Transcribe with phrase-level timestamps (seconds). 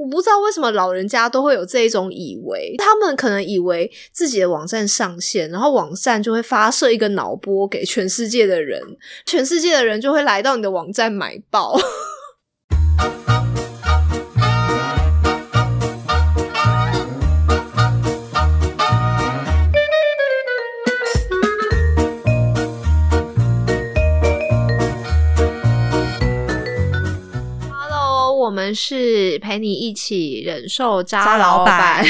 [0.00, 8.80] 我不知道为什么老人家都会有这一种以为，他们可能以为自己的网站上线，然后网站就会发射一个脑波给全世界的人，
[9.26, 11.78] 全世界的人就会来到你的网站买报。
[28.70, 32.04] 们是陪你一起忍受渣渣老老板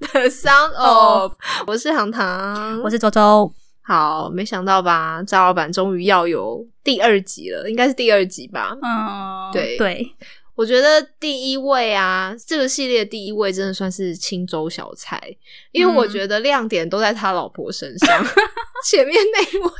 [0.00, 1.32] 的 Sound of，
[1.66, 5.22] 我是糖糖，我是周周，好，没想到吧？
[5.22, 8.74] 渣老板终于要有第二集了，应该是第二集吧？
[8.82, 10.10] 嗯，对对，
[10.54, 15.20] 我觉得第一位啊，这个系列第一位真的算是青州小菜，
[15.72, 18.24] 因为我嗯觉得亮点都在他老婆身上。
[18.88, 19.70] 前面那一位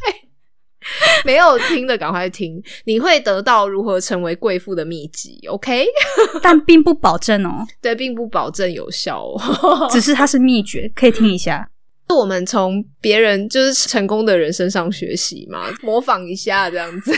[1.24, 5.40] 没有听的赶快听，你会得到如何成为贵妇的秘籍。
[5.48, 5.86] OK，
[6.42, 9.88] 但并不保证哦，对，并不保证有效哦。
[9.90, 11.68] 只是它是秘诀，可以听一下。
[12.08, 17.12] 我们从别人就是成功的人身上学习嘛，模仿一下这样子。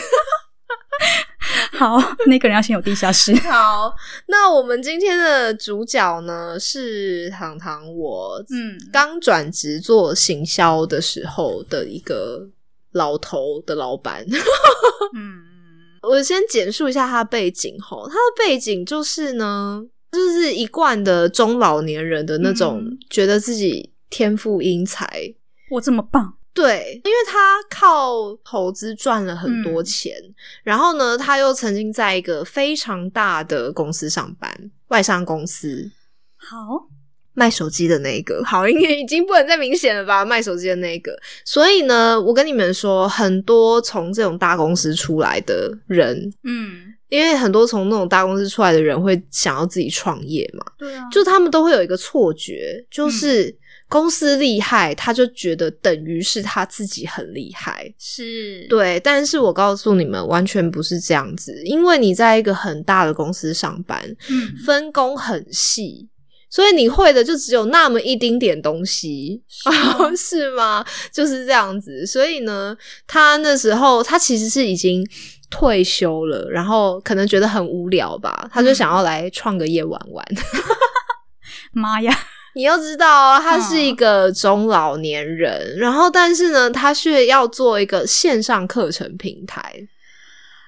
[1.73, 3.33] 好，那个人要先有地下室。
[3.37, 3.93] 好，
[4.27, 12.45] 那我们今天的主角呢是糖糖，我嗯刚转职做行销的时候的一个
[12.91, 14.25] 老头的老板。
[15.15, 15.41] 嗯，
[16.01, 22.97] 我先简述一下他的背景吼，他的背景就是呢，就是一贯的中老年人的那种，嗯。
[23.09, 25.07] 觉得自己天赋英才。
[25.69, 29.85] 我这么棒，对，因为他靠投资赚了很多嗯。
[29.85, 30.13] 钱，
[30.63, 35.89] 然后呢，他又曾经在一个非常大的公司上班，外商公司。
[36.35, 36.87] 好，
[37.33, 40.25] 卖手机的那一个，好，应该已经不能再明显了吧？
[40.25, 53.55] 卖手机的那一个，所以呢，我跟你们说，很多从这种大公司出来的人，嗯，因为很多从那种大公司出来的人会想要自己创业嘛，对啊，就他们都会有一个错觉，就是
[53.87, 57.93] 公司厉害，他就觉得等于是他自己很厉害。
[57.97, 66.07] 是，对，但是我告诉你们，完全不是这样子，因为你在一个很大的公司上班，嗯，分工很细，
[66.51, 70.85] 所以你会的就只有那么一丁点东西，吗 是吗？
[71.11, 72.05] 就是这样子。
[72.05, 72.75] 所以呢，
[73.07, 75.01] 他那时候他其实是已经
[75.49, 80.25] 退休了，然后可能觉得很无聊吧，他就嗯想要来创个业玩玩。
[81.71, 82.13] 妈呀，
[82.53, 89.87] 你要知道哦，他是嗯一个中老年人，然后但是呢，他却要做一个线上课程平台。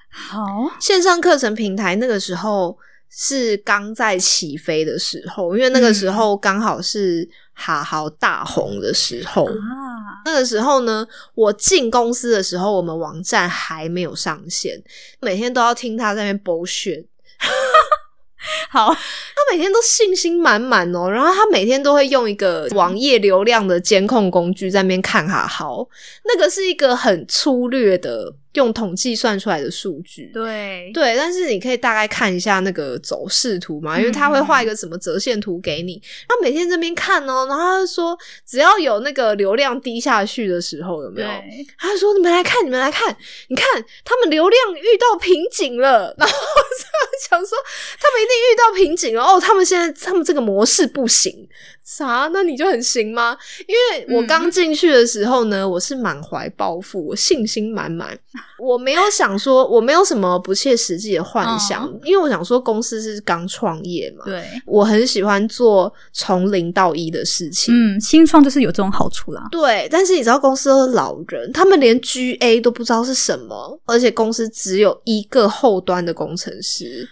[0.08, 2.78] 好，线上课程平台那个时候
[3.16, 9.44] 是刚在起飞的时候，因为那个时候刚好是哈豪大红的时候。
[9.44, 14.82] 啊，那个时候呢，我进公司的时候，我们网站还没有上线，
[15.20, 17.06] 每天都要听他在那边剥削。
[18.68, 25.88] 好，他每天都信心满满哦，然后他每天都会用一个网页流量的监控工具在那边看哈豪，
[26.24, 30.30] 那个是一个很粗略的用统计算出来的数据。
[30.32, 36.00] 对，对，但是你可以大概看一下那个走势图嘛，因为他会画一个什么折线图给你。
[36.28, 41.28] 他每天这边看哦，然后他就说，只要有那个流量低下去的时候，有没有？
[41.28, 43.16] 对，他就说：“你们来看，你们来看，
[43.48, 43.66] 你看
[44.04, 46.34] 他们流量遇到瓶颈了。”然后
[47.28, 47.58] 想说，
[48.00, 49.22] 他们一定遇到瓶颈了。
[49.22, 51.48] 哦，他们现在他们这个模式不行，
[51.84, 52.30] 啥？
[52.32, 53.36] 那你就很行吗？
[53.68, 58.18] 因为我刚进去的时候呢，我是满怀抱负，我信心满满，
[58.58, 64.24] 我没有想说，我没有什么不切实际的幻想，因为我想说公司是刚创业嘛。
[64.24, 69.46] 对，我很喜欢做从零到一的事情，嗯，新创就是有这种好处啦。
[69.50, 77.06] 对，但是你知道公司都是老人，他们连 GA 都不知道是什么，而且公司只有一个后端的工程师。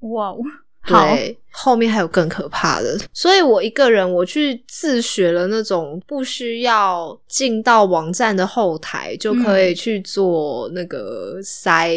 [0.00, 0.32] 哇
[0.86, 11.90] 对，后面还有更可怕的，所以我一个人我去自学了那种不需要进到网站的后台就可以去做那个塞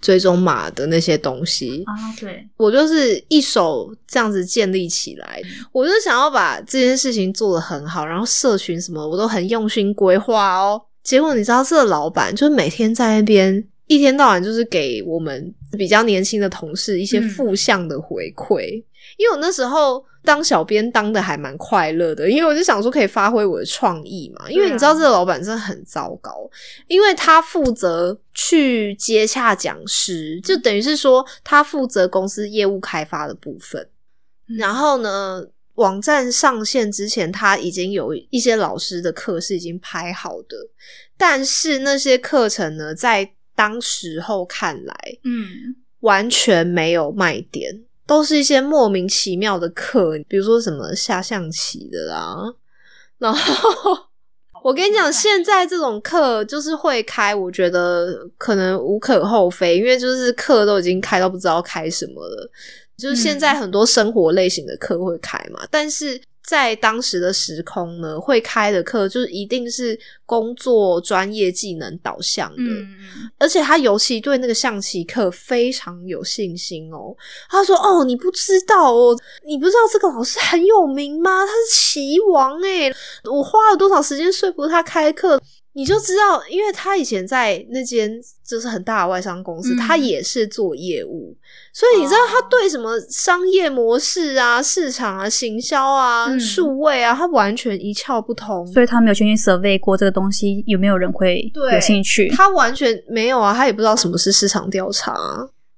[0.00, 1.82] 追踪码的那些东西。
[1.86, 10.80] 啊，对，我就是一手这样子建立起来，我就想要把这件事情做得很好，然后社群什么我都很用心规划哦。
[11.02, 18.82] 结果你知道，这个老板就是每天在那边一天到晚就是给我们比较年轻的同事一些嗯负向的回馈，
[19.16, 20.04] 因为我那时候。
[20.26, 24.50] 当小编当的还蛮快乐的，因为我就想说可以发挥我的创意嘛。
[24.50, 26.50] 因为你知道这个老板真的很糟糕，
[26.88, 33.80] 因为他负责去接洽讲师，就等于是说他负责公司业务开发的部分。
[34.48, 40.56] 嗯然后呢，网站上线之前，他已经有一些老师的课是已经拍好的，
[41.16, 44.94] 但是那些课程呢，在当时候看来
[45.24, 47.82] 嗯，完全没有卖点。
[48.06, 52.36] 都是一些莫名其妙的课，比如说什么下象棋的啦，
[53.18, 53.98] 然后
[54.62, 62.48] 我跟你讲，现在这种课就是会开，我觉得可能无可厚非，因为就是课都已经开到不知道开什么了，
[62.96, 66.20] 就是现在很多生活类型的课会开嘛，但是。
[66.46, 72.62] 在当时的时空呢，会开的课就是一定是工作专业技能导向的，
[73.38, 77.16] 而且他尤其对那个象棋课非常有信心哦。
[77.50, 81.44] 他说：“哦，你不知道哦，你不知道这个老师很有名吗？
[81.44, 82.94] 他是棋王诶，
[83.24, 85.40] 我花了多少时间说服他开课。”
[85.76, 88.10] 你就知道，因为他以前在那间
[88.46, 91.36] 就是很大的外商公司，他也是做业务，
[91.72, 98.66] 所以你知道他对什么商业模式啊、市场啊、行销啊、数位啊，他完全一窍不通。
[98.68, 105.16] 所以他没有先去 survey 过这个东西有没有人会有兴趣，他完全没有啊，他也不知道什么是市场调查。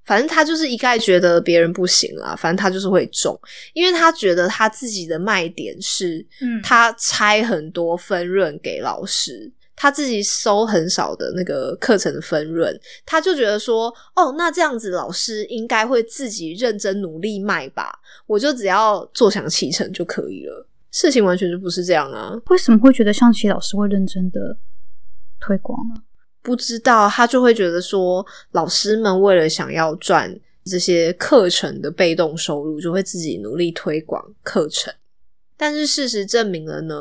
[0.05, 3.39] 反正他就是一概觉得别人不行啦，反正他就是会中，
[3.75, 9.53] 因为他觉得他自己的卖点是，嗯，他拆很多分润给老师。
[9.81, 12.77] 他自己收很少的那个课程的分润，
[13.07, 20.67] 他就觉得说，哦，那这样子老师应该会自己认真努力卖吧，我就只要坐享其成就可以了。
[20.91, 22.35] 事情完全就不是这样啊！
[22.49, 24.57] 为什么会觉得象棋老师会认真的
[25.39, 26.03] 推广呢？
[26.43, 30.35] 不知道，他就会觉得说，老师们为了想要赚
[30.65, 34.93] 这些课程的被动收入，就会自己努力推广课程。
[35.59, 36.95] 但是事实证明了呢，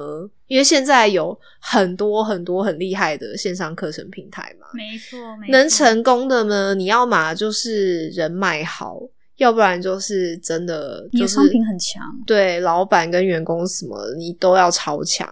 [0.48, 5.18] 因为现在有很多很多很厉害的线上课程平台嘛，没错，
[5.50, 9.00] 能成功的呢，你要嘛就是人脉好，
[9.36, 15.30] 要不然就是真的，你的商品很强，对，老板跟员工什么你都要超强。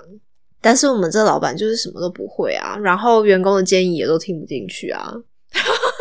[0.62, 5.14] 但是我们这老板就是什么都不会啊，然后员工的建议也都听不进去啊。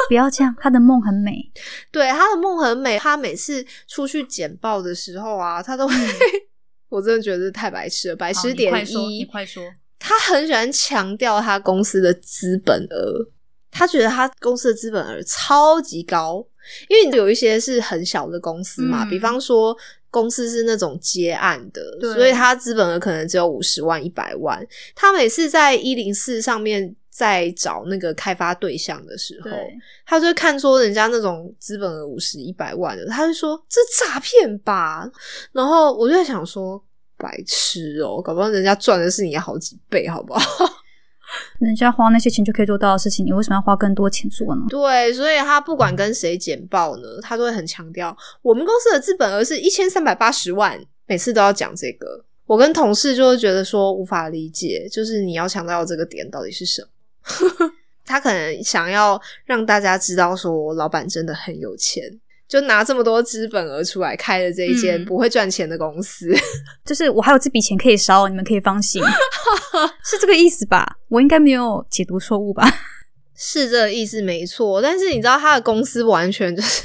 [0.09, 1.50] 不要这样，他的梦很美，
[1.91, 5.94] 对，他的梦很美，他每次出去简报的时候啊，他都会。
[6.89, 9.19] 我真的觉得太白痴了，白痴点一。
[9.19, 9.63] 你快说，
[9.99, 13.27] 他很喜欢强调他公司的资本额，
[13.71, 16.47] 他觉得他公司的资本额超级高，
[16.89, 19.77] 因为有一些是很小的公司嘛，比方说
[20.11, 21.83] 公司是那种接案的，
[22.15, 24.67] 所以他资本额可能只有五十万、一百万。
[24.95, 26.95] 他每次在一零四上面。
[27.15, 29.51] 在找那个开发对象的时候，
[30.05, 35.09] 他就看说人家那种资本额五十一百万的，他就说这诈骗吧。
[35.53, 36.83] 然后我就在想说，
[37.17, 40.41] 白痴哦，搞不好人家赚的是你好几倍，好不好？
[41.61, 44.63] 人家花那些钱就可以做到的事情，你为什么要花更多钱做呢？
[44.69, 52.25] 对，所以他不管跟谁简报呢，他都会很强调我们公司的资本额是一千三百八十万，每次都要讲这个。
[52.47, 56.89] 我跟同事就会觉得说无法理解，就是你要强调这个点到底是什么？
[58.06, 62.03] 他可能想要让大家知道，说老板真的很有钱，
[62.47, 66.31] 就拿这么多资本额出来开了这一间不会赚钱的公司。
[66.85, 69.03] 就是我还有这笔钱可以烧，你们可以放心，
[70.05, 70.99] 是这个意思吧？
[71.09, 72.71] 我应该没有解读错误吧？
[73.37, 74.81] 是这个意思没错。
[74.81, 76.85] 但是你知道他的公司完全就是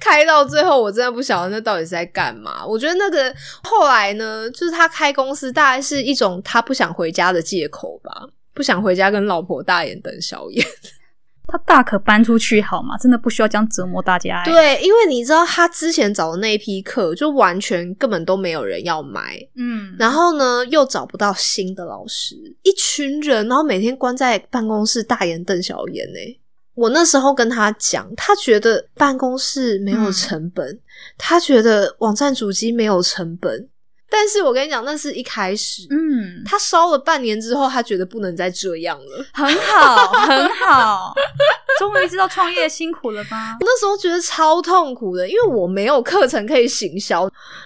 [0.00, 2.64] 开到最后，我真的不晓得那到底是在干嘛。
[2.64, 3.34] 我觉得那个
[3.64, 8.10] 后来呢，就是他开公司大概是一种他不想回家的借口吧。
[8.56, 10.66] 不想回家跟老婆大眼瞪小眼，
[11.46, 12.96] 他大可搬出去好吗？
[12.96, 14.42] 真的不需要这样折磨大家。
[14.44, 19.38] 对，因为你知道他之前找的那一批课，就完全根本都没有人要买。
[19.56, 26.06] 嗯，然后呢，又找不到新的老师，一群人，然后每天关在办公室大眼瞪小眼。
[26.08, 26.40] 呢。
[26.74, 30.80] 我那时候跟他讲，他觉得办公室没有成本，
[31.16, 33.68] 他觉得网站主机没有成本。
[34.08, 41.14] 但是我跟你讲，那是一开始，嗯，他烧了半年之后，他觉得不能再这样了，很好，很好，
[41.78, 43.56] 终于知道创业辛苦了吧？
[43.60, 47.24] 那时候觉得超痛苦的，因为我没有课程可以行销，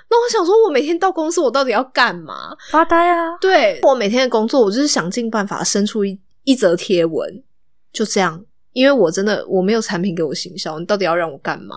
[0.09, 2.57] 那我想说，我每天到公司，我到底要干嘛？
[2.71, 3.37] 发呆啊！
[3.41, 7.43] 对我每天的工作，我就是想尽办法生出一一则贴文，
[7.93, 8.43] 就这样，
[8.73, 11.77] 因为我真的我没有产品给我行销，你到底要让我干嘛？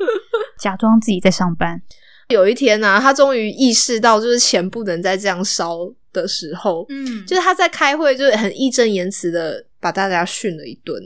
[0.60, 1.80] 假装自己在上班。
[2.28, 11.00] 有一天呢，他终于意识到，就是钱不能再这样烧的时候，嗯，就是他在开会，就是很义正言辞的把大家训了一顿，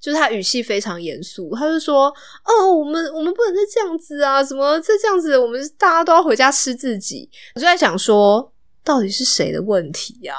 [0.00, 2.06] 就是他语气非常严肃，他就说
[2.44, 5.36] ：“哦，我们我们不能再这样子啊，怎么再这样子？
[5.36, 8.52] 我们大家都要回家吃自己。”我就在想说，
[8.82, 10.34] 到底是谁的问题呀？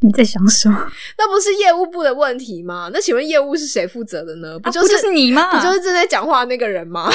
[0.00, 0.86] 你在想什么？
[1.16, 2.90] 那不是业务部的问题吗？
[2.92, 4.58] 那请问业务是谁负责的呢？
[4.58, 5.50] 不就是你吗？
[5.56, 7.10] 不就是正在讲话那个人吗？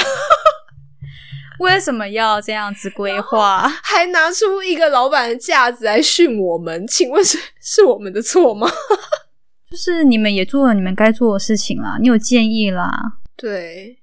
[1.58, 3.68] 为什么要这样子规划？
[3.82, 6.86] 还拿出一个老板的架子来训我们？
[6.86, 8.68] 请问是是我们的错吗？
[9.70, 12.90] 就是你们也做了你们该做的事情啦，你有建议啦。
[13.36, 13.98] 对，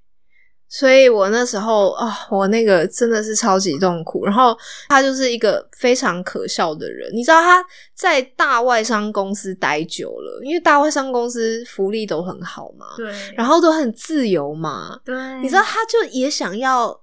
[0.67, 4.25] 所以我那时候啊、我那个真的是超级痛苦。
[4.25, 4.57] 然后
[4.89, 7.63] 他就是一个非常可笑的人，你知道他
[7.95, 16.99] 在大外商公司待久了，因为大外商公司福利都很好嘛，对，然后都很自由嘛，对，你知道，他就也想要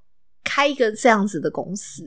[0.49, 2.03] 开一个这样子的公司。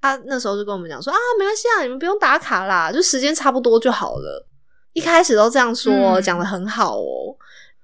[0.00, 4.46] 他那时候就跟我们讲说啊，没关系啊，你们不用打卡啦，就时间差不多就好了。
[4.92, 7.36] 一开始都这样说，嗯讲的很好哦。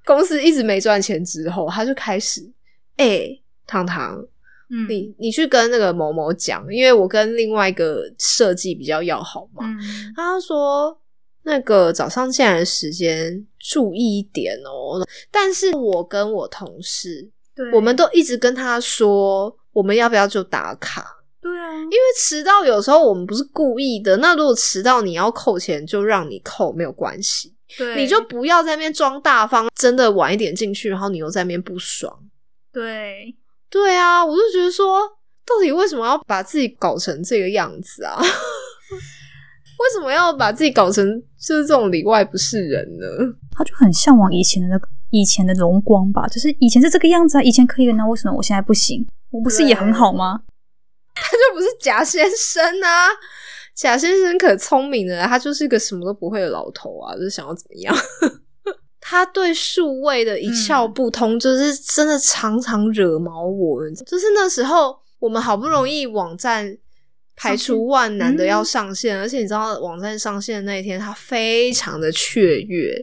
[0.04, 2.48] 公司一直没赚钱之后，他就开始，
[2.98, 3.28] 哎、
[3.66, 4.16] 糖糖，
[4.70, 9.66] 嗯你你去跟那个某某讲，因为我跟另外一个设计比较要好嘛。
[9.66, 10.96] 嗯他说
[11.42, 15.04] 那个早上进来的时间注意一点哦。
[15.32, 21.04] 但是我跟我同事，对，我们都一直跟他说，我们要不要就打卡？
[21.42, 32.18] 对啊，因为迟到有时候我们不是故意的，那如果迟到你要扣钱，就让你扣没有关系，对，你就不要在那边装大方，真的晚一点进去，然后你又在那边不爽。
[32.72, 33.36] 对，
[33.68, 35.00] 对啊，我就觉得说，
[35.44, 38.16] 到底为什么要把自己搞成这个样子啊？
[39.76, 41.04] 为什么要把自己搞成
[41.38, 43.06] 就是这种里外不是人呢？
[43.50, 49.06] 他就很向往以前的那个以前的荣光吧，就是以前是这个样子啊，以前可以的，那为什么我现在不行？
[49.34, 50.40] 我不是也很好吗？
[51.14, 53.08] 他就不是贾先生啊！
[53.74, 57.94] 贾先生可聪明了，他就是个什么都不会的老头啊，就是想要怎么样？
[59.00, 63.82] 他对数位的一窍不通，就是真的常常惹毛我。
[64.06, 66.78] 就是那时候我们好不容易网站
[67.36, 72.94] 排除万难的要上线，而且你知道网站上线的那一天，他非常的雀跃，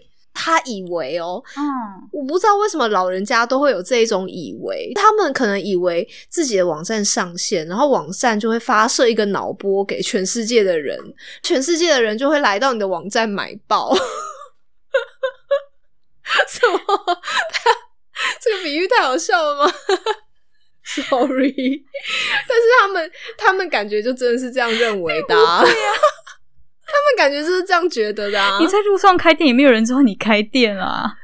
[0.44, 1.64] 他以为哦，嗯，
[2.12, 11.00] 我不知道为什么老人家都会有这一种以为，他们可能以为自己的网站上线，然后网站就会发射一个脑波给全世界的人，
[11.44, 13.96] 全世界的人就会来到你的网站买爆。
[16.48, 16.80] 什么？
[17.52, 17.70] 他
[18.42, 19.72] 这个比喻太好笑了吗
[20.84, 21.86] ？Sorry，
[22.48, 25.92] 但是他们他们感觉就真的是这样认为的、啊，对呀、
[26.26, 26.31] 他
[26.94, 28.58] 们感觉就是这样觉得的、啊。
[28.60, 31.16] 你在路上开店，也没有人知道你开店啊。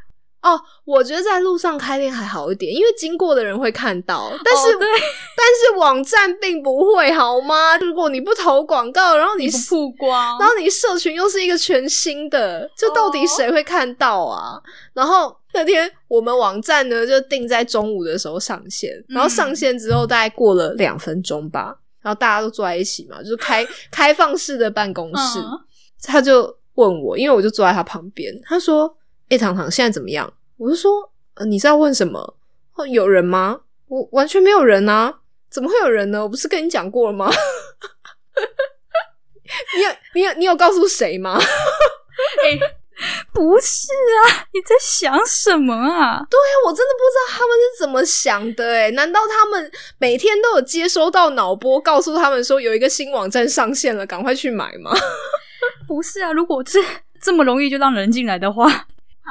[0.44, 7.76] 哦，我觉得在路上开店还好一点，因为经过的人会看到，但是、但是网站并不会好吗？
[7.80, 14.62] 如果你不投广告，然后你 曝光，然后你社群又是一个全新的，就到底谁会看到啊？
[14.94, 25.60] 然后那天我们网站呢就定在中午的时候上线，然后上线之后大概过了两分钟吧，然后大家都坐在一起嘛，就是开 开放式的办公室，嗯
[26.04, 28.96] 他就问我，因为我就坐在他旁边，他说
[29.30, 30.92] ：“哎、糖糖，现在怎么样？”我就说
[31.36, 32.36] ：“呃，你是要问什么？
[32.76, 33.62] 哦，有人吗？
[33.88, 36.22] 我完全没有人啊，怎么会有人呢？
[36.22, 37.32] 我不是跟你讲过了吗？
[39.76, 41.40] 你有你有你有告诉谁吗？
[41.42, 42.60] 哎、
[43.32, 43.88] 不是
[44.26, 46.26] 啊，你在想什么啊？
[46.30, 54.92] 对啊，我真的不知道他们是怎么想的哎，难道他们每天都有接收到脑波，告诉他们说有一个新网站上线了，赶快去买吗？
[55.88, 56.80] 不是啊，如果这
[57.22, 58.88] 这么容易就让人进来的话，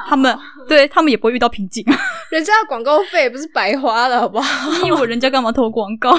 [0.09, 1.99] 他们对他们也不会遇到瓶颈啊。
[2.31, 4.71] 人家的广告费不是白花了，好不好？
[4.81, 6.17] 你以为人家干嘛投广告？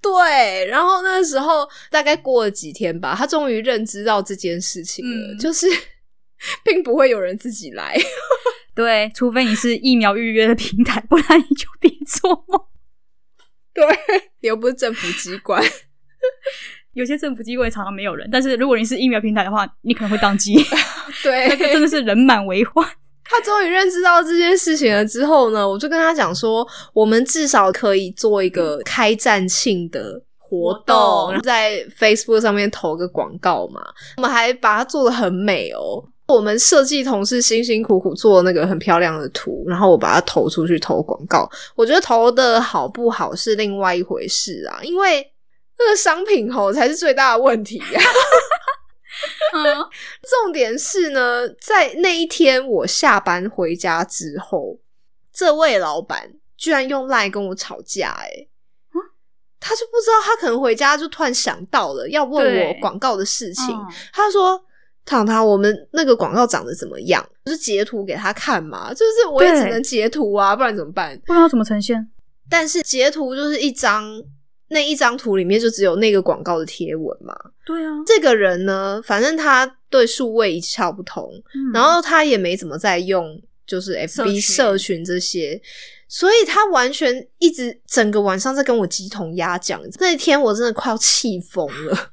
[0.00, 5.66] 对，然后那时候大概过了几天吧，他终于认知到这件事情了，嗯就是
[6.64, 7.96] 并不会有人自己来。
[8.74, 12.60] 对，除非你是疫苗预约的平台，不然你就别做梦。
[13.74, 13.84] 对，
[14.40, 15.62] 你又不是政府机关。
[16.92, 20.54] 有些政府机关常常没有人，但是如果你是疫苗平台的话，你可能会宕机。
[21.24, 22.88] 那个真，的是人满为患。
[23.24, 30.22] 他终于认知到这件事情了之后呢，我就跟他讲说，我们至少可以做一个开战庆的。
[30.38, 33.82] 活活动动然后在 Facebook 上面投个广告嘛，
[34.16, 36.02] 我们还把它做的很美哦。
[36.28, 41.50] 我们设计同事辛辛苦苦做那个很漂亮的图，然后我把它投出去投广告。
[41.74, 45.32] 我觉得投的好不好是另外一回事啊，因为
[45.78, 48.00] 那个商品吼才是最大的问题呀、
[49.54, 49.64] 嗯，
[50.44, 54.78] 重点是呢，在那一天我下班回家之后，
[55.32, 58.48] 这位老板居然用赖跟我吵架、欸，
[59.58, 62.78] 他就不知道，他可能回家就突然想到了要问我对。
[62.80, 63.86] 广告的事情，嗯。
[64.12, 64.62] 他说
[65.08, 67.26] ：“糖糖，我们那个广告长得怎么样？
[67.46, 71.18] 就是截图给他看嘛，就是我也只能截图啊，不然怎么办？
[71.26, 72.06] 不知道怎么呈现。
[72.50, 74.04] 但是截图就是一张，
[74.68, 77.34] 那一张图里面就只有那个广告的贴文嘛。
[77.64, 85.60] 对啊，这个人呢，反正他对数位一窍不通，嗯然后他也没怎么在用，就是 FB 群社群这些，
[86.08, 89.80] 所以他完全一直整个晚上在跟我鸡同鸭讲。
[89.98, 92.12] 那天我真的快要气疯了，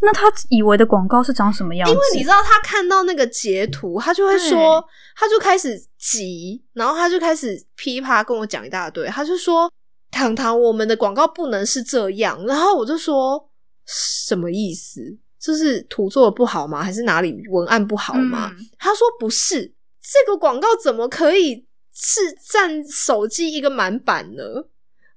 [0.00, 1.92] 那他以为的广告是长什么样子？
[1.92, 4.84] 因为你知道他看到那个截图，他就会说，
[5.16, 9.70] 他就开始急，然后他就开始噼啪跟我讲一大堆，他就说。
[10.10, 13.50] 糖糖，我们的广告不能是这样。”然后我就说
[13.86, 15.02] ：“什么意思？
[15.38, 16.82] 就是图做的不好吗？
[16.82, 24.42] 还是哪里文案不好吗？”嗯他说：“不是，这个广告怎么可以是占手机一个满版呢？”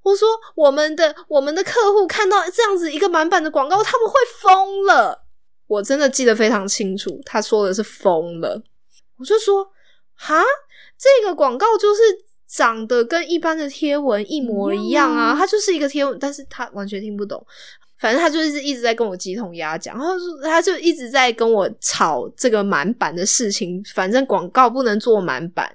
[0.03, 5.25] 我说：“我们的我们的客户看到这样子一个满版的广告，他们会疯了。”
[5.67, 8.62] 我真的记得非常清楚，他说的是疯了。
[9.17, 9.65] 我就说
[10.17, 10.43] ：“哈，
[10.98, 12.01] 这个广告就是
[12.48, 17.46] 长得跟一般的贴文一模一样啊，它就是一个贴文，但是他完全听不懂。
[18.00, 23.79] 反正他就是一直在跟我鸡同鸭讲，然后说他就一直在跟我吵这个满版的事情。
[23.93, 25.72] 反正广告不能做满版，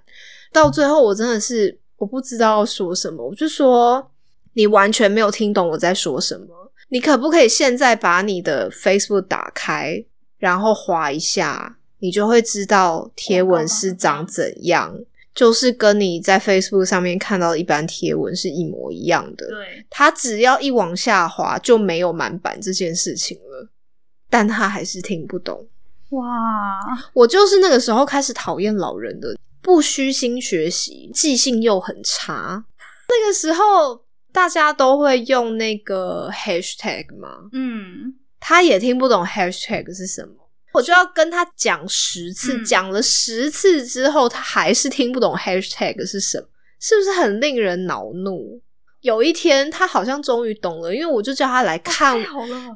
[0.53, 4.11] 到最后我真的是我不知道要说什么，我就说
[4.57, 6.73] 你完全没有听懂我在说什么。
[6.89, 10.03] 你可不可以现在把你的 Facebook 打开，
[10.39, 14.97] 然后滑一下，你就会知道贴文是长怎样，
[15.35, 19.47] 就是跟你在 Facebook 上面看到的一般贴文是一模一样的。
[19.49, 23.69] 对，他只要一往下滑就没有满版这件事情了，
[24.31, 25.67] 但他还是听不懂。
[26.11, 26.25] 哇，
[27.13, 32.65] 我就是那个时候开始讨厌老人的，不虚心学习，记性又很差。
[33.09, 34.03] 那个时候
[34.37, 40.35] 大家都会用那个 hashtag 吗，嗯，他也听不懂 hashtag 是什么，
[40.75, 42.63] 我就要跟他讲十次，嗯。
[42.63, 46.47] 讲了十次之后，他还是听不懂 hashtag 是什么，
[46.79, 48.61] 是不是很令人恼怒？
[49.07, 52.21] 有一天，他好像终于懂了，因为我就叫他来看，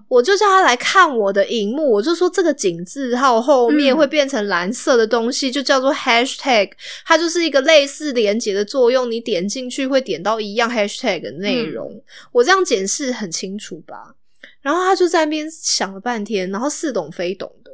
[0.06, 6.70] 我就叫他来看我的荧幕，我就说这个井字号后面嗯会变成蓝色的东西，就叫做 hashtag，
[7.04, 12.00] 它就是一个类似连接的作用，你点进去会点到一样 hashtag 的内容。
[12.30, 14.14] 我这样解释很清楚吧？
[14.62, 17.72] 然后他就在那边想了半天，然后似懂非懂的，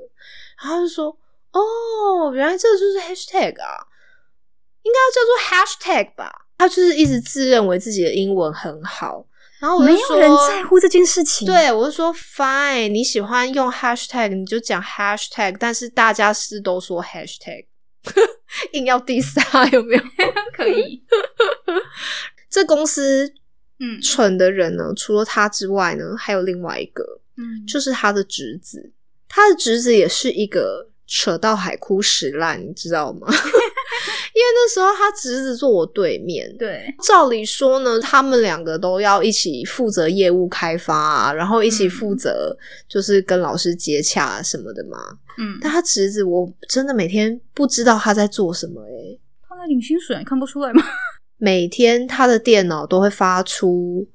[0.63, 1.15] 然后他就说
[1.53, 3.85] ：“哦，原来这个就是 hashtag 啊，
[4.83, 9.27] 应该要叫做 hashtag 吧？”他就是一直自认为自己的英文很好，
[9.61, 17.66] 然后我就说没有人在乎这件事情。，对，我就说 fine，你喜欢用 hashtag 你就讲 hashtag，但是大家是都说 hashtag，
[18.73, 20.03] 硬要 diss 他有没有？
[20.57, 21.03] 可以。
[22.49, 23.31] 这公司
[23.81, 27.05] 嗯蠢的人呢，除了他之外呢，还有另外一个，
[27.37, 28.92] 嗯，就是他的侄子。
[29.29, 33.27] 他的侄子也是一个扯到海枯石烂，你知道吗？
[34.37, 42.55] 因为那时候他侄子坐我对面，对，照理说呢，他们两个都要一起负责业务开发啊，然后一起负责
[42.87, 44.99] 就是跟老师接洽啊什么的嘛。
[45.38, 49.18] 嗯，但他侄子，我真的每天不知道他在做什么诶、
[49.49, 50.83] 他在领薪水，你看不出来吗？
[51.38, 54.07] 每天他的电脑都会发出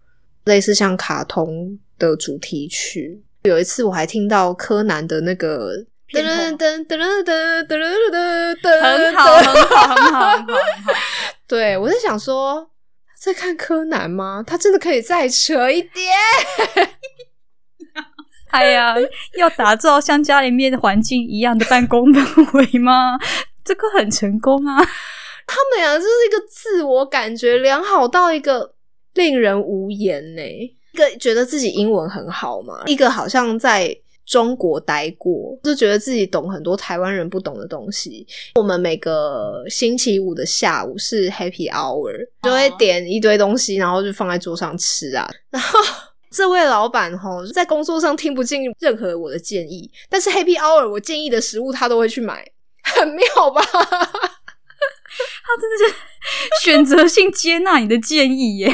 [0.45, 3.23] 类似像卡通的主题曲。
[3.41, 7.79] 有一次我还听到柯南的那个噔噔噔噔噔噔噔噔
[8.11, 10.43] 噔噔，很好，很好，很好，很
[10.83, 10.93] 好。
[11.47, 12.69] 对，我是想说，
[13.19, 14.43] 在看柯南吗？
[14.45, 16.13] 他真的可以再扯一点？
[18.51, 18.95] 哎呀，
[19.37, 23.17] 要打造像家里面的环境一样的办公氛围吗？
[23.63, 24.75] 这个很成功啊！
[25.47, 28.75] 他们俩就是一个自我感觉良好到一个
[29.13, 33.95] 令人无言呢、一个觉得自己英文很好嘛，一个好像在
[34.31, 38.25] 中国待过，就觉得自己懂很多台湾人不懂的东西。
[38.55, 45.29] 我们每个星期五的下午是 Happy Hour，就会点一堆东西，然后就放在桌上吃啊。
[45.49, 45.77] 然后
[46.31, 52.49] 这位老板吼，在工作上听不进任何我的建议，但是 Happy Hour 我建议的食物他都会去买，
[52.83, 53.61] 很妙吧？
[53.61, 55.93] 他真的是
[56.63, 58.73] 选择性接纳你的建议耶。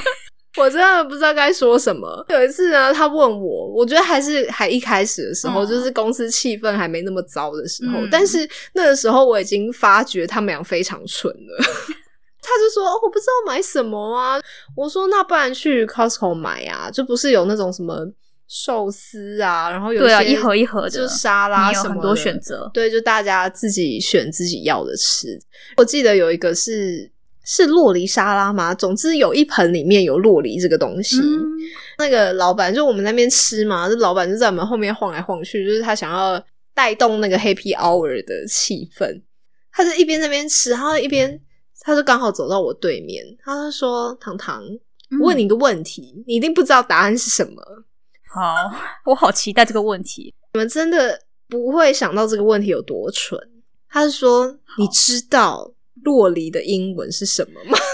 [0.58, 2.26] 我真的不知道该说什么。
[2.30, 11.64] 有一次呢，他问我，我觉得还是还一开始的时候，嗯就是公司气氛还没那么糟的时候，嗯但是那个时候我已经发觉他们俩非常蠢了。
[12.40, 14.40] 他就说：“哦，我不知道买什么啊。”
[14.74, 18.08] 我说：“那不然去 Costco 买啊，就不是有那种什么
[18.48, 22.72] 寿司啊，然后有对啊，些一盒一盒的，就沙拉什么多选择。
[22.74, 25.38] 对，就大家自己选自己要的吃。
[25.76, 27.12] 我记得有一个是
[27.50, 28.76] 是洛梨沙拉吗？
[28.76, 31.18] 总之有一盆里面有洛梨这个东西。
[31.18, 31.42] 嗯，
[31.98, 39.22] 那个老板就我们那边吃嘛，这老板就在我们后面晃来晃去，就是他想要带动那个 Happy Hour 的气氛。
[39.72, 41.40] 他就一边在那边吃，然后一边
[41.80, 44.62] 他就刚好走到我对面，他就说：“糖糖，
[45.22, 47.64] 问你一个问题，你一定不知道答案是什么。”
[48.36, 50.34] 好，我好期待这个问题。
[50.52, 53.40] 你们真的不会想到这个问题有多蠢。
[53.88, 55.72] 他是说：“你知道
[56.04, 57.78] 洛梨的英文是什么吗？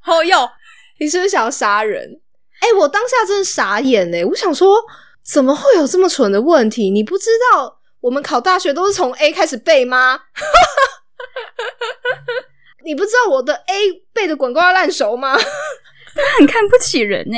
[0.00, 0.50] 好 哟，
[0.98, 2.20] 你是不是想要杀人？”
[2.60, 4.24] 哎、我当下真的傻眼嘞！
[4.24, 4.76] 我想说，
[5.24, 6.90] 怎么会有这么蠢的问题？
[6.90, 10.20] 你不知道我们考大学都是从 A 开始背吗？
[12.84, 15.36] 你不知道我的 A 背的滚瓜烂熟吗？
[15.36, 17.36] 他很看不起人呢、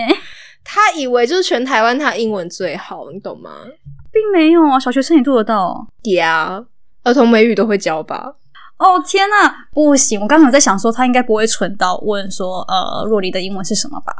[0.65, 3.67] 他以为就是全台湾他英文最好，你懂吗？
[4.13, 5.87] 并没有啊，小学生也做得到。
[6.05, 6.65] 呀、
[7.05, 8.37] 儿童美语都会教吧？
[8.81, 10.19] 哦天呐，不行！
[10.19, 14.13] 我刚刚有在想说，他应该不会蠢到问说，呃，若离的英文是什么吧？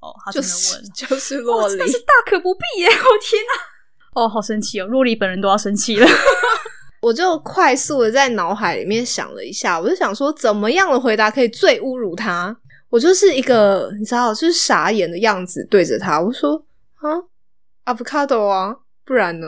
[0.00, 2.86] 哦，他真的就是问，就是哇洛梨真的，是大可不必耶！
[2.88, 6.06] 我 天呐，哦，好生气哦，若离本人都要生气了。
[7.02, 12.56] 我就快速的在脑海里面想了一下，我就想说，怎么样的回答可以最侮辱他？
[12.90, 19.46] 我就是一个你知道，就是傻眼的样子对着他，我说啊，avocado 啊，不然呢？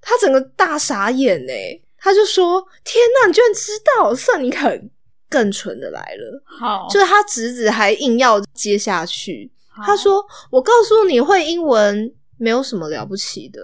[0.00, 1.52] 他整个大傻眼呢，
[2.00, 4.90] 他就说：“天呐，你居然知道，算你肯。”
[5.30, 9.52] 更蠢的来了，好就是他侄子还硬要接下去，
[9.84, 13.60] 他说：“我告诉你会英文没有什么了不起的。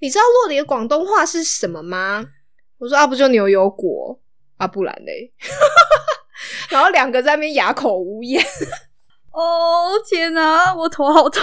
[0.00, 2.26] 你知道洛里的广东话是什么吗？”
[2.78, 4.18] 我说：“啊，不就牛油果
[4.58, 5.32] 啊，不然嘞。
[6.68, 8.44] ”然后两个在那边哑口无言。
[9.30, 11.40] 哦天哪，我头好痛。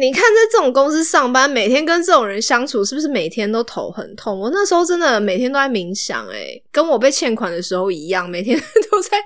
[0.00, 4.40] 你看，在这种公司上班，每天跟这种人相处，是不是每天都头很痛？
[4.40, 8.58] 我那时候真的每天都在冥想、欸，跟我被欠款的时候一样，每天
[8.90, 9.18] 都在，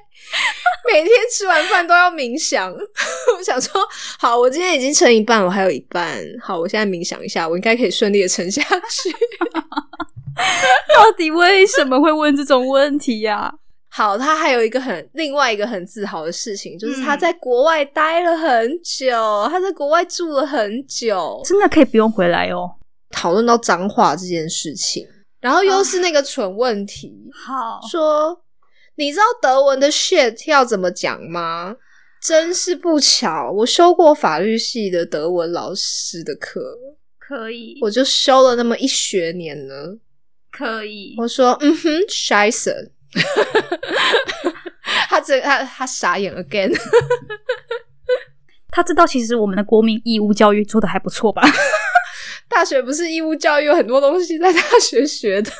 [0.92, 2.72] 每天吃完饭都要冥想。
[3.38, 3.80] 我想说，
[4.18, 9.14] 好，我今天已经撑一半，我还有一半，好，我现在冥想一下，我应该可以顺利的撑下去。
[10.96, 13.54] 到底为什么会问这种问题呀、
[13.96, 22.68] 好，他还有一个很另外一个很自豪的事情，就是他嗯在国外待了很久，他在国外住了很久，真的可以不用回来哦。
[23.11, 25.07] 讨论到脏话这件事情，
[25.40, 28.42] 然后又是那个蠢问题，好，说
[28.96, 31.76] 你知道德文的 shit 要怎么讲吗？
[32.20, 36.76] 真是不巧，我修过法律系的德文老师的课，
[37.20, 39.74] 可以，我就修了那么一学年呢。
[40.50, 42.90] 可以我说，嗯哼，scheiße。
[45.24, 46.70] 他这他他傻眼 again，
[48.70, 51.42] 他知道其实我们的国民义务教育做的还不错吧？
[52.48, 55.50] 大学不是义务教育，有很多东西在大学学的。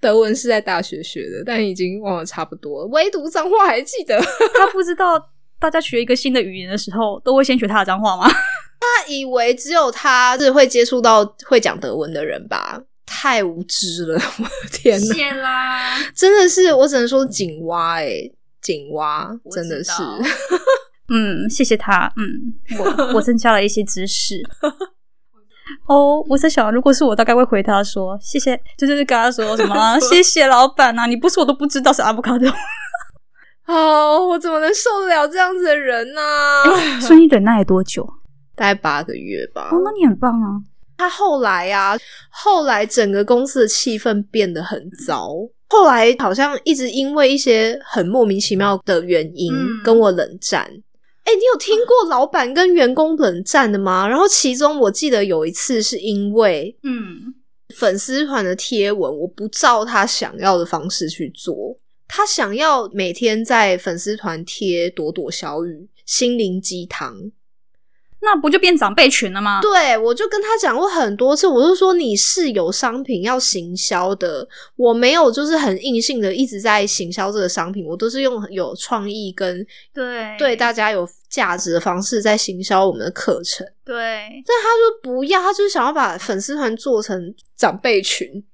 [0.00, 4.18] 德文是在大学学的，但已经忘了差不多了，唯独脏话还记得。
[4.58, 5.20] 他不知道
[5.58, 8.26] 大家学一个新的语言的时候，都会先学他的脏话吗？
[8.26, 12.80] 他以为只有他是会接触到会讲德文的人吧？
[13.04, 14.14] 太无知了！
[14.38, 18.22] 我的天哪，啦，真的是我只能说井蛙哎、
[18.62, 19.92] 井蛙真的是
[21.12, 24.40] 嗯，谢谢他，嗯，我 我增加了一些知识。
[25.86, 32.48] 哦，我在想，如果是我，大概会回他说谢谢，就是跟他说什么 啊谢谢老板啊，你不说我都不知道是阿布卡多。
[33.66, 36.20] 哦，我怎么能受得了这样子的人呢、
[37.00, 38.08] 所以你忍耐了多久？
[38.56, 39.70] 大概八个月吧。
[39.72, 40.60] 哦，那你很棒啊。
[41.00, 45.30] 他后来啊，后来整个公司的气氛变得很糟。
[45.68, 50.62] 后来好像一直因为一些很莫名其妙的原因、嗯跟我冷战。
[51.24, 54.06] 哎、你有听过老板跟员工冷战的吗？
[54.06, 57.32] 然后其中我记得有一次是因为嗯，
[57.74, 61.78] 粉丝团的贴文，我不照他想要的方式去做。
[62.06, 67.16] 他想要每天在粉丝团贴朵朵小雨、心灵鸡汤，
[68.22, 69.60] 那不就变长辈群了吗？
[69.62, 83.66] 对，我就跟他讲过很多次，我就说你是有商品要行销的，我没有就是很硬性的一直在行销这个商品，我都是用有创意跟对对大家有价值的方式在行销我们的课程。
[83.84, 88.44] 对，但他说不要，他就是想要把粉丝团做成长辈群。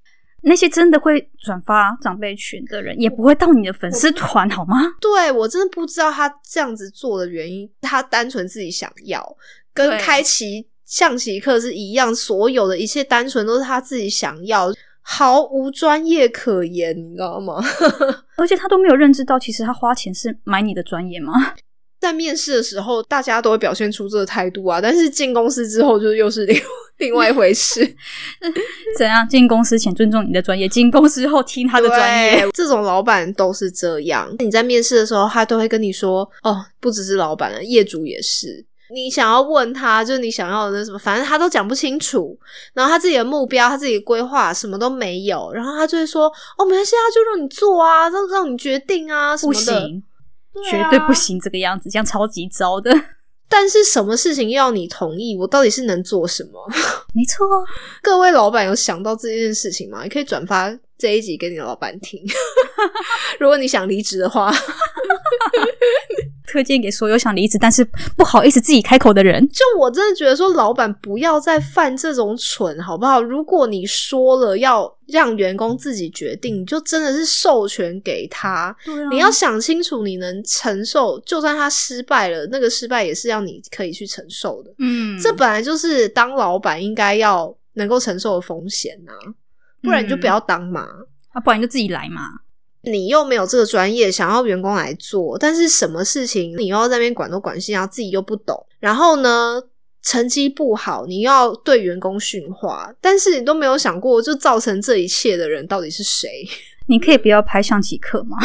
[0.49, 4.77] 那些真的会转发长辈群的人，也不会到你的粉丝团，好吗？
[5.01, 9.37] 对我真的不知道他这样子做的原因，他单纯自己想要，
[9.75, 17.61] 跟对开启象棋课是一样，所有的一切单纯都是他自己想要，毫无专业可言，你知道吗？
[18.39, 21.33] 而且他都没有认知到，其实他花钱是买你的专业吗？
[22.01, 26.61] 在面试的时候，大家都会表现出这个态度啊，但是进公司之后，就又是另
[26.99, 27.81] 另外一回事。
[28.99, 32.41] 怎样进公司前尊重你的专业，进公司后听他的专业？
[32.43, 34.35] 对，这种老板都是这样。
[34.39, 42.39] 你在面试的时候，他都会跟你说：“哦，不只是老板了，业主也是。”你想要问他，就是你想要的那什么，反正他都讲不清楚。
[42.73, 50.03] 然后他自己的目标、他自己的规划什么都没有，然后他就会说：“哦，没关系啊，就让你做啊，让让你决定啊，什么不的。”行，
[50.63, 52.93] 对绝啊对不行，这个样子，这样超级糟的。
[53.49, 56.69] 但是什么事情要你同意，我到底是能做什么？
[57.15, 57.47] 没错，
[58.03, 60.03] 各位老板有想到这件事情吗？
[60.03, 62.21] 你可以转发这一集给你的老板听，
[63.39, 64.53] 如果你想离职的话。
[66.57, 69.47] 推荐给所有想离职但是不好意思自己开口的人。
[69.51, 73.23] 就我真的觉得说，老板不要再犯这种蠢，好不好？
[73.23, 78.75] 如果你说了要让员工自己决定，你就真的是授权给他。
[78.87, 84.73] 对啊你要想清楚，你能承受，就算他失败了，那个失败也是要你可以去承受的。
[84.79, 89.13] 嗯，这本来就是当老板应该要能够承受的风险呐、
[89.83, 90.89] 不然你就不要当嘛。
[91.33, 92.23] 啊，不然就自己来嘛。
[92.91, 99.61] 你又没有这个专业，想要员工来做，但是什么事情你又要在那边管东管西，然后自己又不懂，然后呢
[100.03, 106.47] 成绩不好，你又要对员工训话，但是你都没有想过，就造成这一切的人到底是谁？
[106.89, 108.37] 你可以不要拍象棋课吗？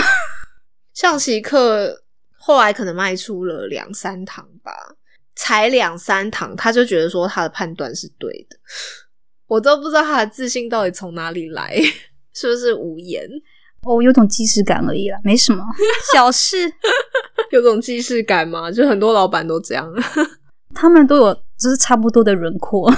[0.95, 2.04] 象棋课
[2.36, 4.73] 后来可能卖出了两三堂吧，
[5.36, 8.58] 才两三堂，他就觉得说他的判断是对的，
[9.45, 11.80] 我都不知道他的自信到底从哪里来，
[12.34, 13.30] 是不是无言？
[13.84, 15.63] 哦，有种既视感而已啦，没什么
[16.13, 16.72] 小事。
[17.52, 18.72] 有种既视感吗？
[18.72, 19.91] 就很多老板都这样。
[20.74, 22.91] 他们都有就是差不多的轮廓。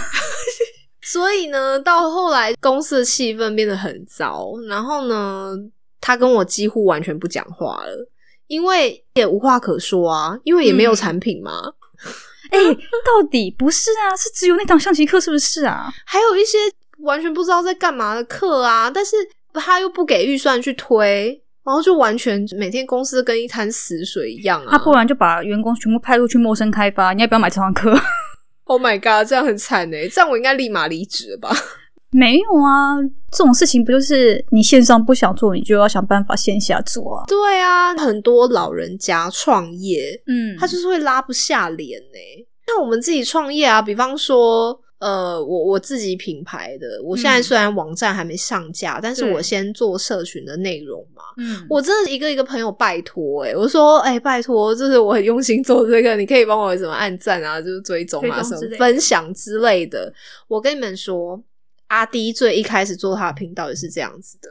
[1.02, 5.54] 所以呢，到后来公司的气氛变得很糟，然后呢，
[6.00, 8.08] 他跟我几乎完全不讲话了，
[8.48, 11.74] 因为也无话可说啊，因为也没有产品嘛，
[12.52, 14.16] 哎、到底不是啊？
[14.16, 15.92] 是只有那堂象棋课是不是啊？
[16.06, 16.58] 还有一些
[17.00, 19.16] 完全不知道在干嘛的课啊，但是
[19.62, 21.40] 他又不给预算去推。
[21.66, 24.72] 然后就完全每天公司跟一滩死水一样啊！
[24.72, 27.98] 他不然就把员工全部派出去陌生开发，你要不要买这堂课？
[28.68, 30.06] Oh my god，这样很惨哎！
[30.10, 31.56] 这样我应该立马离职了吧？
[32.12, 32.98] 没有啊，
[33.32, 37.24] 这种事情不就是你线上不想做，你就要想办法线下做啊？
[37.30, 51.22] 对啊，很多老人家创业，嗯他就是会拉不下脸呢、像我们自己创业啊，比方说，呃，我我自己品牌的，我现在嗯虽然网站还没上架，但是我先做社群的内容嘛。
[51.38, 60.14] 嗯我真的一个一个朋友拜托、哎，我说，哎、拜托，就是我很用心做这个，你可以帮我什么按赞啊，就是追踪啊，什么分享之类的。
[60.48, 61.44] 我跟你们说，
[61.88, 64.50] 阿迪最一开始做他的频道也是这样子的。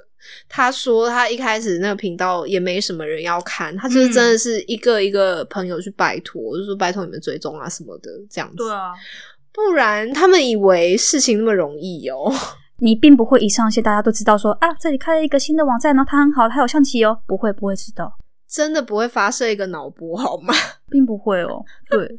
[0.48, 8.58] 他说他一开始那个频道也没什么人要看，他就是真的是一个一个朋友去拜托，就说拜托你们追踪啊什么的这样子。
[8.58, 8.92] 对啊，
[9.52, 12.32] 不然他们以为事情那么容易哦。
[12.80, 18.18] 你并不会一上线大家都知道说啊，这里开了一个新的网站，然后它很好，它有象棋哦，不会不会知道，
[18.50, 20.52] 真的不会发射一个脑波好吗？
[20.90, 21.62] 并不会哦。
[21.88, 22.18] 对，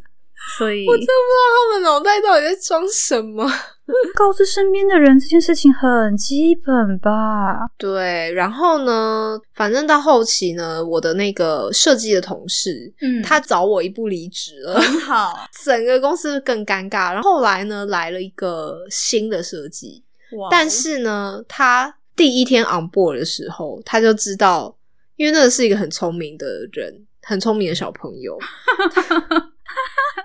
[0.58, 3.46] 所以 我真不知道他们脑袋到底在装什么。
[4.16, 7.68] 告知身边的人这件事情很基本吧？
[7.78, 17.12] 对，然后呢，反正到后期呢，我的那个设计的同事，嗯他早我一步离职了，很好， 整个公司更尴尬。
[17.14, 20.04] 然后后来呢，来了一个新的设计，
[20.50, 24.76] 但是呢，他第一天 on board 的时候，他就知道，
[25.18, 28.38] 因为那个是一个很聪明的人，很聪明的小朋友。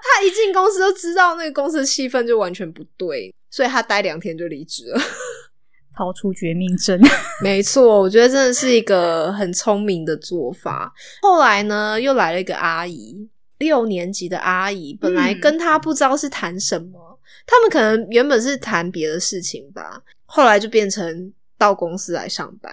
[0.00, 5.00] 他一进公司就知道那个公司的气氛就完全不对，所以他待两天就离职了。
[5.96, 7.00] 逃出绝命镇，
[7.42, 10.92] 没错，我觉得真的是一个很聪明的做法。
[11.22, 22.72] 后来呢，又来了一个阿姨，六年级的阿姨，本来嗯跟他不知道是谈什么，他们可能原本是谈别的事情吧，后来就变成到公司来上班，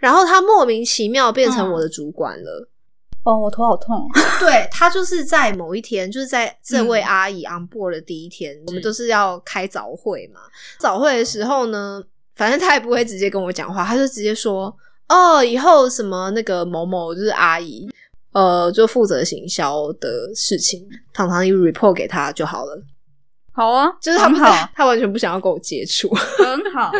[0.00, 2.68] 然后他莫名其妙变成我的主管了。
[3.24, 4.06] 哦，我头好痛。
[4.38, 10.40] 对他就是在某一天，就是在这位嗯阿姨 on board 的第一天，我们都是要开早会嘛。
[10.78, 12.02] 早会的时候呢，
[12.36, 14.74] 反正他也不会直接跟我讲话，他就直接说
[15.08, 17.88] ：“哦，以后什么那个某某就是阿姨，
[18.32, 22.82] 呃，就负责行销的事情，堂堂一 report 给他就好了。
[23.52, 26.12] 好啊，就是他不很好， 他完全不想要跟我接触。
[26.14, 26.92] 很好。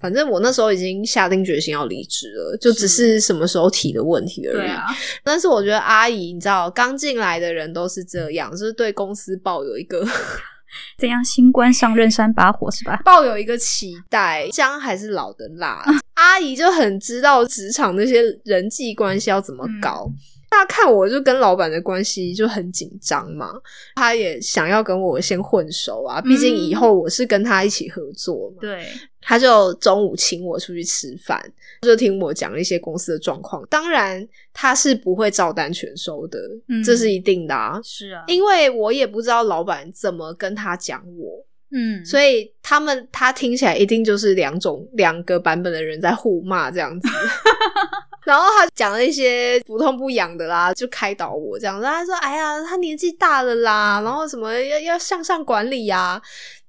[0.00, 4.56] 反正我那时候已经下定决心要离职了，就只是什么时候提的问题而已。
[4.56, 4.86] 对啊，
[5.22, 10.04] 但是我觉得阿姨，你知道，刚进来的人都是这样，就是对公司抱有一个
[10.98, 11.22] 怎样？
[11.24, 13.00] 新官上任三把火是吧？
[13.04, 15.84] 抱有一个期待，姜还是老的辣。
[16.14, 20.06] 阿姨就很知道职场那些人际关系要怎么搞。
[20.50, 23.52] 大家看我就跟老板的关系就很紧张嘛，
[23.94, 28.56] 他也想要跟我先混熟啊，毕竟以后我是跟他一起合作嘛。
[28.60, 28.84] 对，
[29.20, 31.40] 他就中午请我出去吃饭，
[31.82, 33.64] 就听我讲一些公司的状况。
[33.70, 37.80] 当然，他是不会照单全收的，嗯这是一定的啊。
[37.84, 47.08] 是啊，因为我也不知道老板怎么跟他讲我，嗯，所以他们他听起来一定就是两种两个版本的人在互骂这样子。
[48.24, 51.84] 然后他讲了一些不痛不痒的啦，就开导我这样子。
[51.86, 56.20] 他说：“哎呀，他年纪大了啦，然后什么要要向上管理呀、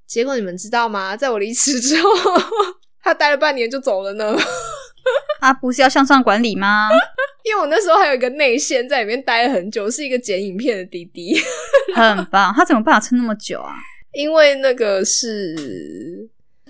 [0.08, 1.16] 结果你们知道吗？
[1.18, 2.10] 在我离职之后，
[3.04, 4.36] 他待了半年就走了呢。
[5.42, 6.90] 啊，不是要向上管理吗？
[7.44, 11.36] 因为我那时候还有一个内线在里面待了很久，是一个剪影片的弟弟，
[11.96, 12.54] 很棒。
[12.56, 13.74] 他怎么办法撑那么久啊？
[14.14, 15.56] 因为那个是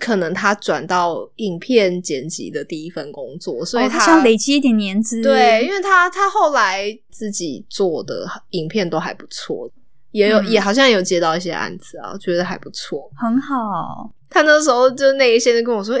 [0.02, 5.22] 可能他转到影片剪辑的第一份工作，所以哦他想累积一点年资。
[5.22, 9.70] 对，因为他他后来自己做的影片都还不错，
[10.10, 13.08] 也有、嗯也好像有接到一些案子啊，觉得还不错。
[13.16, 14.10] 很好。
[14.28, 15.94] 他那时候就那一些就跟我说：“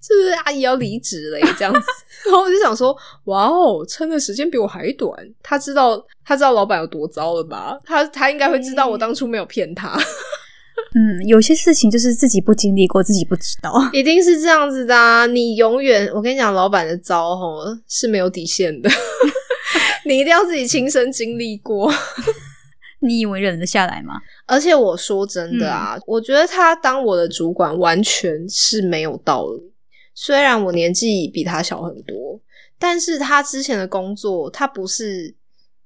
[0.00, 1.86] 是不是阿姨要离职了耶？”这样子，
[2.24, 5.14] 然后我就想说：“哇哦，撑的时间比我还短。
[5.42, 7.78] 他知道他知道老板有多糟了吧？
[7.84, 9.94] 他他应该会知道我当初没有骗他，
[10.98, 13.70] 嗯，有些事情就是自己不经历过，自己不知道。
[13.92, 15.26] 一定是这样子的啊！
[15.26, 18.88] 你永远，我跟你讲，老板的招吼是没有底线的，
[20.06, 21.92] 你一定要自己亲身经历过。
[23.00, 24.14] ”你以为忍得下来吗？
[24.46, 29.70] 而且我说真的啊，我觉得他当我的主管完全是没有道理。
[30.14, 32.40] 虽然我年纪比他小很多，
[32.78, 35.34] 但是他之前的工作，他不是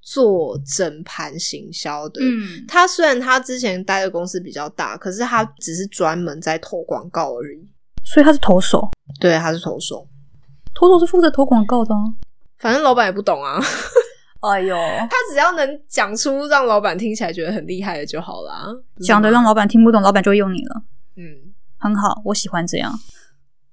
[0.00, 2.20] 做整盘行销的。
[2.22, 7.68] 嗯，他虽然他之前待的公司比较大，可是他只是专门在投广告而已。
[8.04, 10.06] 所以他是投手，对，他是投手，
[10.74, 12.00] 投手是负责投广告的、啊。
[12.58, 13.60] 反正老板也不懂啊。
[14.40, 18.66] 哎呦，他只要能讲出让老板听起来觉得很厉害的就好啦。
[19.04, 20.82] 讲的让老板听不懂，老板就会用你了。
[21.16, 21.52] 嗯。
[21.76, 22.92] 很好，我喜欢这样。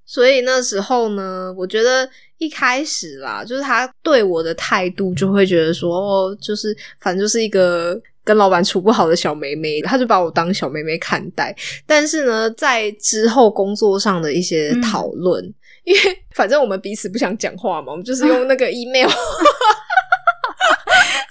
[0.06, 11.56] 所以那时候呢，我觉得一开始啦，就是他对我的态度就会觉得说，哦，就是反正就是一个跟老板处不好的小妹妹，他就把我当小妹妹看待。
[11.86, 15.44] 但是呢，在之后工作上的一些讨论，
[15.84, 16.00] 因为
[16.36, 19.08] 反正我们彼此不想讲话嘛，我们就是用那个 email，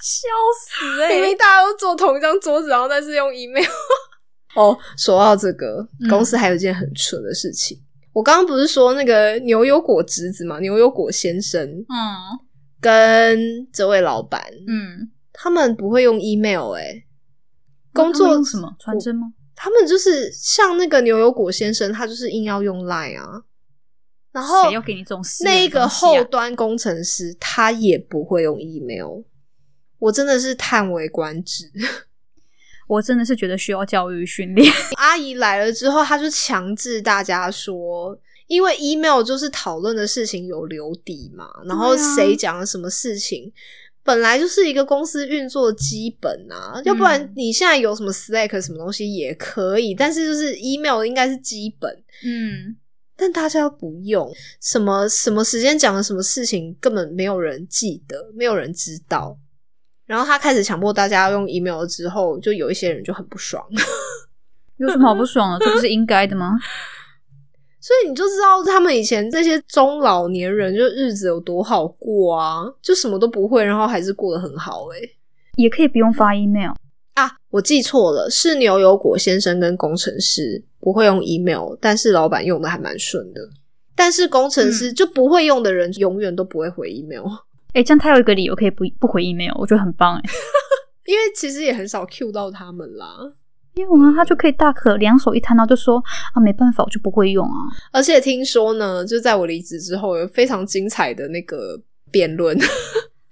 [0.02, 0.28] 笑
[0.66, 3.64] 死哎、 明明大家都坐同一张桌子，然后但是用 email。
[4.56, 7.78] 哦，说到这个，嗯公司还有一件很蠢的事情。
[8.16, 12.40] 我刚刚不是说那个牛油果侄子嘛，牛油果先生嗯
[12.80, 17.04] 跟这位老板，嗯，他们不会用 email 哎、
[17.92, 19.34] 工作用什么传真吗？
[19.54, 23.42] 他们就是像那个牛油果先生，他就是硬要用 Line 啊。
[24.32, 29.24] 然后谁要给你这种私人的那一个后端工程师他也不会用 email，
[29.98, 31.70] 我真的是叹为观止。
[32.86, 34.72] 我真的是觉得需要教育训练。
[34.96, 43.52] 阿姨来了之后，她就强制大家说，因为 email 就是讨论的事情有留底嘛，然后谁讲了什么事情。
[44.04, 51.92] 本来就是一个公司运作的基本啊，要不然嗯你现在有什么 Slack 什么东西也可以，但是就是 email 应该是基本，
[52.24, 52.76] 嗯，
[53.16, 59.36] 但大家不用，什么什么时间讲了什么事情，根本没有人记得，没有人知道。
[60.06, 63.64] 然后他开始强迫大家要用 email 之后，就有一些人就很不爽。
[64.78, 65.64] 有什么好不爽的？
[65.66, 66.56] 这不是应该的吗？
[67.80, 75.16] 所以你就知道他们以前这些中老年人就日子有多好过啊，就什么都不会，然后还是过得很好诶、
[75.56, 76.72] 也可以不用发 email。
[77.14, 83.40] 啊，我记错了，是牛油果先生跟工程师不会用 email，但是老板用的还蛮顺的。
[83.94, 87.24] 但是工程师就不会用的人，永远都不会回 email，
[87.76, 90.22] 哎、这样他有一个理由可以不不回 email，我觉得很棒哎。
[91.04, 93.18] 因为其实也很少 cue 到他们啦。
[93.76, 97.68] 因为啊，他就可以大可两手一摊，然后就说啊，没办法，我就不会用啊。
[97.92, 101.78] 而且听说呢，就在我离职之后，有非常精彩的那个
[102.10, 102.58] 辩论，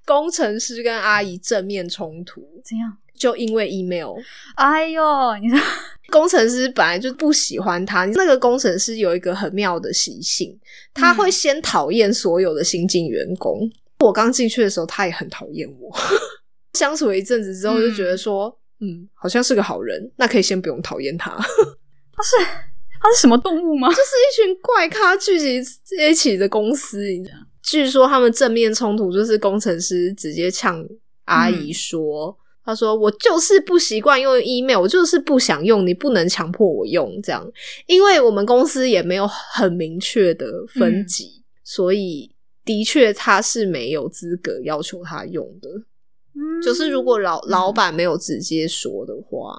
[0.05, 2.99] 工程师跟阿姨正面冲突，怎样？
[3.17, 4.15] 就因为 email。
[4.57, 5.03] 哎呦，
[5.39, 5.59] 你说
[6.13, 10.61] 工程师本来就不喜欢他，那个工程师有一个很妙的习性，
[10.93, 13.71] 他会先讨厌所有的新进员工。
[14.01, 15.97] 我刚进去的时候，他也很讨厌我。
[16.79, 21.31] 相处了一阵子之后，就觉得说，嗯好像是个好人，那可以先不用讨厌他。
[21.31, 22.37] 他是
[23.01, 23.89] 他是什么动物吗？
[23.89, 27.37] 就是一群怪咖聚集在一起的公司，你知道？
[27.63, 30.85] 据说他们正面冲突就是工程师直接呛
[31.25, 37.51] 阿姨说：“他说我就是不习惯用 email，我就是不想用，你不能强迫我用这样，
[37.87, 42.31] 因为我们公司也没有很明确的分级，所以
[42.65, 45.69] 的确他是没有资格要求他用的。
[46.37, 49.55] 嗯就是如果老老板没有直接说的话，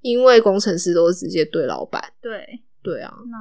[0.00, 3.36] 因为工程师都是直接对老板，对，对啊。”那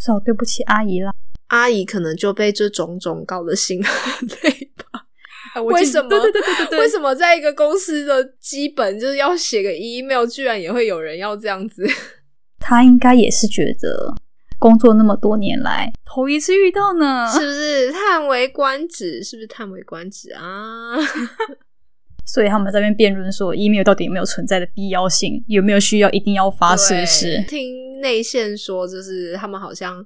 [0.00, 1.12] 只好对不起阿姨啦。
[1.48, 5.06] 阿姨可能就被这种种搞得心很累吧？
[5.54, 6.08] 哎为什么？
[6.08, 11.86] 对对对对对对，为什么在一个公司的基本就是要写个 email，居然也会有人要这样子？
[12.60, 14.14] 他应该也是觉得
[14.58, 17.26] 工作那么多年来头一次遇到呢？
[17.32, 19.22] 是不是叹为观止？
[19.22, 20.96] 是不是叹为观止啊？
[22.26, 27.44] 所以他们在那边辩论说，email 到底有没有存在的必要性，有没有需要一定要发，是不是对？
[27.44, 30.04] 听内线说，就是他们好像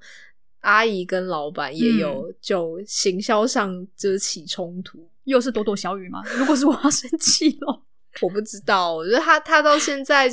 [0.60, 6.22] 阿姨跟老板也有就行销上就是起冲突，又是朵朵小雨吗？
[6.38, 7.82] 如果是我要生气了，
[8.22, 10.32] 我不知道，我觉得他他到现在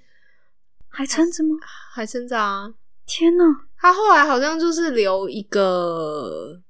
[0.89, 1.55] 还撑着吗？
[1.95, 2.71] 还撑着啊！
[3.09, 3.43] 天呐，
[3.75, 6.61] 他后来好像就是留一个，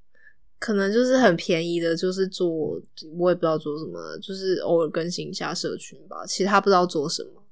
[0.58, 2.48] 可能就是很便宜的，就是做
[3.18, 6.24] 我也不知道做什么，就是偶尔更新一下社群吧。
[6.26, 7.42] 其实他不知道做什么，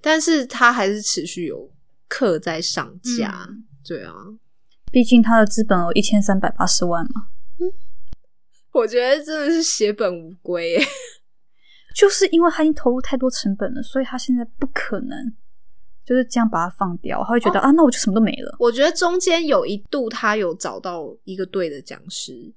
[0.00, 1.70] 但是他还是持续有
[2.08, 3.48] 课在上架。
[3.86, 4.14] 对啊，
[4.90, 7.28] 毕竟他的资本有一千三百八十万嘛。
[7.60, 7.70] 嗯
[8.72, 10.76] 我觉得真的是血本无归，
[11.94, 15.32] 就是因为他已经投入太多成本了，所以他现在不可能。
[16.04, 18.54] 就是这样把它放掉，他会觉得啊，那我就什么都没了。
[18.58, 22.52] 我觉得中间有一度他有找到一个对的讲师，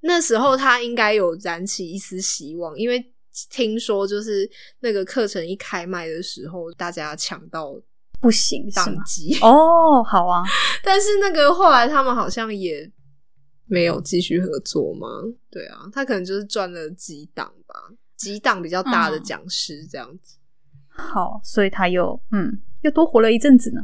[0.00, 3.12] 那时候他应该有燃起一丝希望，因为
[3.48, 4.48] 听说就是
[4.80, 7.74] 那个课程一开卖的时候，大家抢到
[8.20, 10.42] 不行，宕机哦，好啊。
[10.84, 12.90] 但是那个后来他们好像也
[13.66, 15.06] 没有继续合作嘛？
[15.50, 17.74] 对啊，他可能就是赚了几档吧，
[18.16, 20.36] 几档比较大的讲师这样子。
[20.88, 22.60] 好，所以他又嗯。
[22.82, 23.80] 又多活了一阵子呢。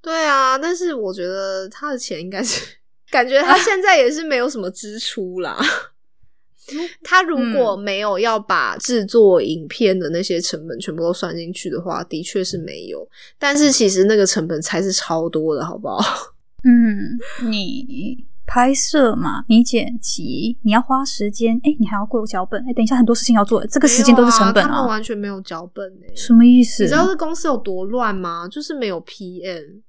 [0.00, 2.64] 对啊，但是我觉得他的钱应该是，
[3.10, 5.58] 感觉他现在也是没有什么支出啦。
[7.02, 13.08] 他如果没有要把制作影片的那些成本全部都算进去的话，的确是没有。
[13.38, 16.00] 但是其实那个成本才是超多的，好不好？
[16.64, 17.18] 嗯，
[17.48, 18.26] 你。
[18.46, 24.68] 拍摄嘛，你剪辑，你要花时间，哎，你还要过脚本，哎，等一下很多事情要做，这个时间都是成本啊。
[24.68, 26.84] 他们完全没有脚本哎，什么意思？
[26.84, 28.46] 你知道这公司有多乱吗？
[28.48, 29.82] 就是没有 PM，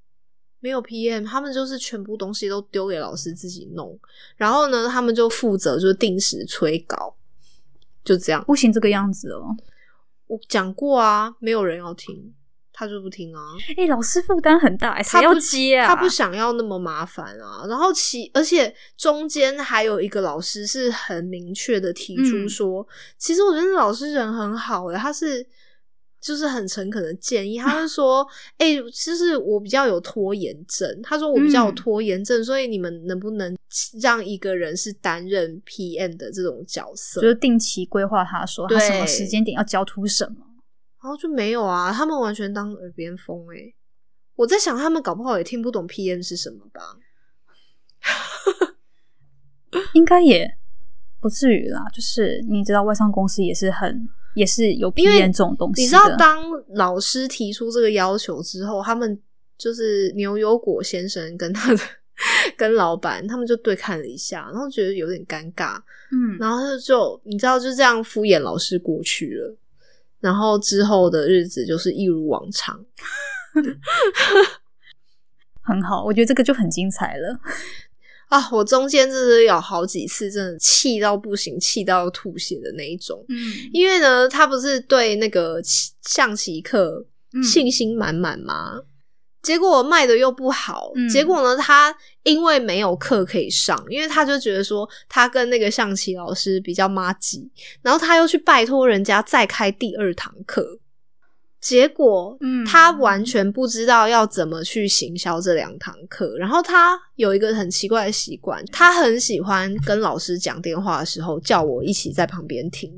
[0.60, 3.98] 没有 PM，他们就是全部东西都丢给老师自己弄，
[4.36, 7.16] 然后呢，他们就负责就是定时催稿，
[8.04, 9.56] 就这样，不行这个样子哦。
[10.28, 12.34] 我讲过啊，没有人要听。
[12.80, 13.42] 他就不听啊！
[13.76, 17.66] 哎，老师负担很大，他要接啊，他不想要那么麻烦啊。
[17.68, 25.44] 然后其而且中间还有一个老师是很明确的提出说，其实我觉得老师人很好的，他是
[26.22, 28.24] 就是很诚恳的建议，他是说，
[28.60, 33.58] 哎，其实我比较有拖延症，他说我比较有拖延症，所以你们能不能
[34.00, 40.47] 让一个人是担任 PM 的这种角色，就是定期规划，他说他什么时间点要交出什么。
[41.08, 43.74] 然后就没有啊，他们完全当耳边风哎！
[44.36, 46.82] 我在想，他们搞不好也听不懂 PM 是什么吧？
[49.94, 50.58] 应该也
[51.22, 51.86] 不至于啦。
[51.94, 54.06] 就是你知道，外商公司也是很
[54.36, 55.84] 也是有 PM 这种东西。
[55.84, 56.44] 你知道，当
[56.74, 59.18] 老师提出这个要求之后，他们
[59.58, 61.80] 就是牛油果先生跟他的
[62.58, 65.78] 跟老板，他们就对看了一下，然后觉得有点尴尬。
[66.12, 69.56] 嗯，然后就就你知道，就这样敷衍老师过去了。
[70.20, 72.84] 然后之后的日子就是一如往常，
[75.62, 77.40] 很好，我觉得这个就很精彩了
[78.30, 78.50] 啊！
[78.52, 83.24] 我中间真的有好几次真的气到不行，气到要吐血的那一种。
[83.30, 85.62] 嗯，因为呢，他不是对那个
[86.02, 87.06] 象棋课
[87.44, 88.82] 信心满满吗？
[89.44, 97.50] 结果卖的又不好，结果呢，他因为没有课可以上，因为他就觉得说他跟那个象棋老师比较妈鸡，
[97.82, 100.80] 然后他又去拜托人家再开第二堂课，
[101.62, 112.92] 结果他完全不知道要怎么去行销这两堂课，然后他有一个很奇怪的习惯，他很喜欢跟老师讲电话的时候叫我一起在旁边听。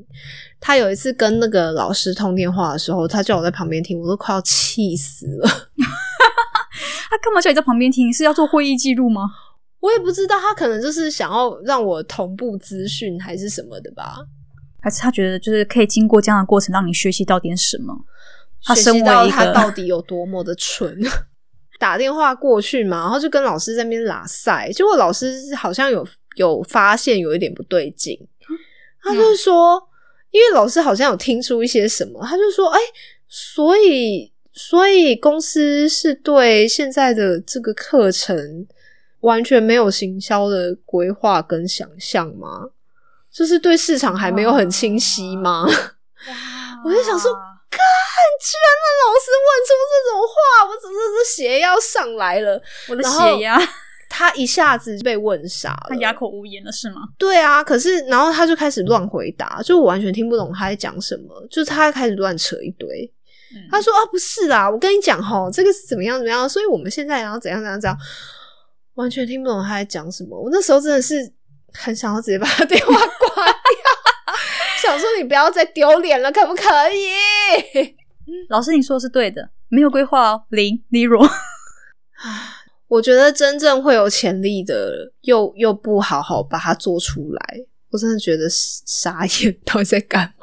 [0.58, 5.70] 他有一次跟那个老师通电话的时候，他叫我在旁边听，我都快要气死了。
[7.10, 8.12] 他干嘛叫你在旁边听？
[8.12, 9.28] 是要做会议记录吗？
[9.80, 14.16] 我也不知道，他可能就是想要让我同步资讯，还是什么的吧？
[14.80, 17.94] 还是他觉得就是可以经过这样的过程，让你学习到点什么？
[18.62, 20.98] 他学习到他到底有多么的蠢？
[21.80, 26.06] 打电话过去嘛，然后就跟老师在那边拉塞，结果老师好像有
[26.36, 28.16] 有发现有一点不对劲，
[29.02, 29.82] 他就说。
[30.32, 32.78] 因为老师好像有听出一些什么，他就说：“哎，
[33.26, 34.32] 所以，
[34.62, 38.66] 所以公司是对现在的这个课程
[39.20, 42.68] 完全没有行销的规划跟想象吗？
[43.32, 45.64] 就是对市场还没有很清晰吗？”
[46.84, 47.80] 我就想说，干，
[48.38, 53.58] 居然让老师问出这种话，我真的是血压上来了，我的血压。
[54.10, 57.02] 他一下子被问傻了，他哑口无言了是吗？
[57.16, 63.10] 对啊，可是然后他就开始乱回答，就我完全听不懂他在讲什么，就是他开始乱扯一堆。
[63.70, 67.98] 他说啊，不是啦，我跟你讲哈，这个是怎么样怎么样，所以我们现在然后怎样怎样怎样，
[68.94, 70.40] 完全听不懂他在讲什么。
[70.40, 71.32] 我那时候真的是
[71.72, 73.54] 很想要直接把他电话挂掉，
[74.82, 77.96] 想说你不要再丢脸了，可不可以？
[78.48, 81.28] 老师，你说的是对的，没有规划哦，零 zero。
[82.86, 87.58] 我觉得真正会有潜力的，又又不好好把它做出来，
[87.90, 90.39] 我真的觉得傻眼，到底在干嘛？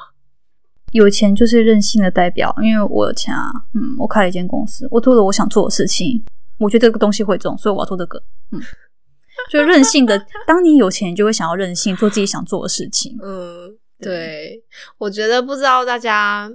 [0.93, 6.23] 有钱就是任性的代表，因为我有钱啊，嗯，我开了一间公司，我做了我想做的事情，
[6.57, 8.17] 我觉得这个东西会中，所以我要做这个，
[8.51, 8.61] 嗯，
[9.51, 10.17] 就任性的。
[10.47, 13.17] 当你有钱，就会想要任性，做自己想做的事情。
[13.21, 14.63] 嗯，对，
[14.97, 16.49] 我觉得不知道大家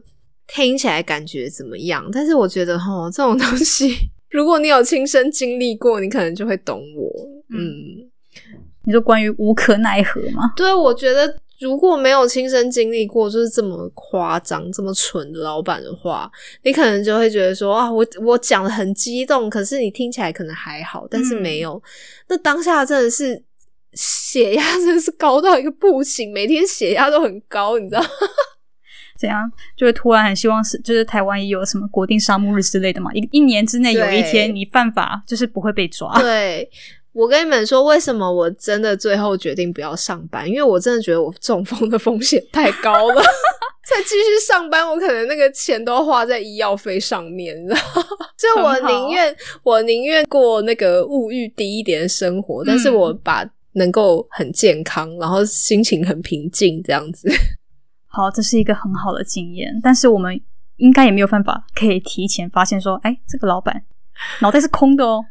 [0.46, 3.94] 听起来感觉怎么样，但是我觉得哈，这种东西，
[4.30, 7.12] 如果你有亲身经历过，你可能就会懂我。
[7.50, 8.10] 嗯，
[8.84, 10.52] 你说关于无可奈何吗？
[10.56, 11.36] 对，我觉得。
[11.62, 16.30] 如果没有亲身经历过，就是这么夸张、这么蠢的老板的话，
[16.64, 21.80] 你可能就会觉得说啊，我我讲的很激动，可是你听起来可能还好，但是没有。
[22.28, 23.42] 那当下真的是
[23.92, 28.02] 血压真的是高到一个不行，每天血压都很高，你知道？
[29.18, 29.48] 怎样？
[29.76, 33.12] 就会突然很希望是，就是台湾也有什么国定沙漠日之类的嘛？
[33.12, 36.12] 一一年之内有一天你犯法，就是不会被抓。
[36.20, 36.68] 对。
[37.12, 40.48] 我跟你们说，为什么我真的最后决定不要上班？
[40.48, 43.22] 因为我真的觉得我中风的风险太高了。
[43.84, 47.80] 再继续上班，我可能那个钱都花在医药费上面，你知道？
[48.38, 57.28] 就我宁愿我宁愿过那个物欲低一点的生活，但是我把能够很健康，然后心情很平静这样子。
[58.06, 60.40] 好，这是一个很好的经验，但是我们
[60.76, 63.82] 应该也没有办法可以提前发现说，哎，这个老板
[64.40, 65.22] 脑袋是空的哦。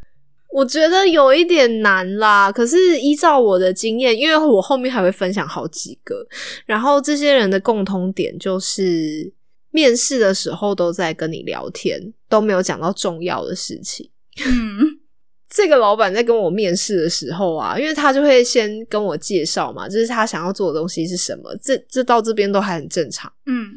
[0.52, 6.28] 我觉得有一点难啦，可是依照我的经验，因为我后面还会分享好几个，
[6.66, 9.32] 然后这些人的共通点就是
[9.72, 14.10] 面试的时候都在跟你聊天，都没有讲到重要的事情。
[14.46, 15.00] 嗯，
[15.50, 23.32] 这个老板在跟我面试的时候啊，因为他就会先跟我介绍嘛，就是他想要做的东西是什么，这这到这边都还很正常。
[23.46, 23.72] 嗯，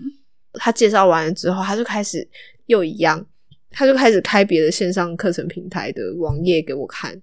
[0.55, 2.29] 他介绍完了之后，他就开始
[2.67, 3.25] 又一样。
[3.75, 7.21] 他就开始开别的线上课程平台的网页给我看，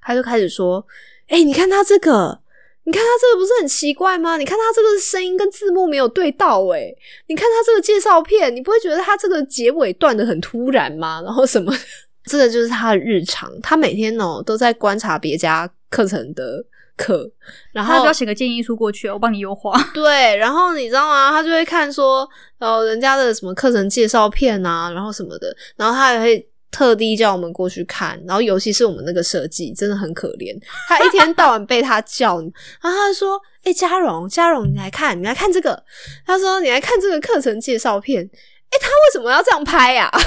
[0.00, 0.86] 他就开始说
[1.28, 2.40] ：“哎，你看他这个，
[2.84, 4.36] 你看他这个不是很奇怪吗？
[4.36, 6.94] 你看他这个声音跟字幕没有对到，哎，
[7.26, 11.22] 你看他这个介绍片，你不会觉得他这个结尾断的很突然吗？
[11.24, 11.74] 然后什么？
[12.24, 16.64] 这个就是他的日常，他每天哦都在观察别家课程的。”
[16.96, 17.30] 课，
[17.72, 19.72] 然后要写个建议书过去，我帮你优化。
[19.94, 21.30] 对，然后你知道吗？
[21.30, 22.28] 他就会看说，
[22.58, 28.20] 呃，人家的什么课程介绍片啊，然后什么的，然后他也会特地叫我们过去看。
[28.26, 30.56] 然后尤其是我们那个设计，真的很可怜，
[30.88, 32.40] 他一天到晚被他叫，
[32.80, 35.84] 然后他说：“哎，嘉荣，嘉荣，你来看，你来看这个。”
[36.26, 38.24] 他说：“你来看这个课程介绍片。”
[38.68, 40.10] 哎，他为什么要这样拍呀？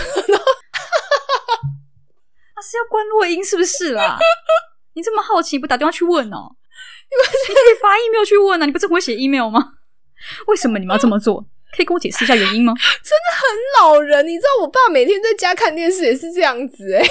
[2.55, 4.17] 他是要关录音是不是啦？
[4.95, 6.55] 你这么好奇，不打电话去问哦？
[7.47, 8.65] 你可以发 email 去问啊！
[8.65, 9.73] 你不是很会写 email 吗？
[10.47, 11.45] 为什么你们要这么做？
[11.75, 12.73] 可以跟我解释一下原因吗？
[12.75, 13.41] 真的很
[13.81, 17.03] 老人，你知道我爸每天在家看电视也是这样子哎。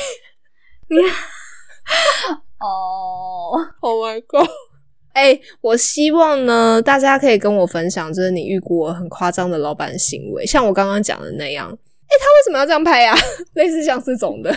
[0.88, 0.96] 你
[2.60, 4.48] 哦，Oh my god！
[5.14, 11.66] 哎，我希望呢，大家可以跟我分享，就是你遇过很夸张的老板行为，像我刚刚讲的那样。
[11.68, 13.14] 哎，他为什么要这样拍呀？
[13.54, 14.50] 类似像这种的。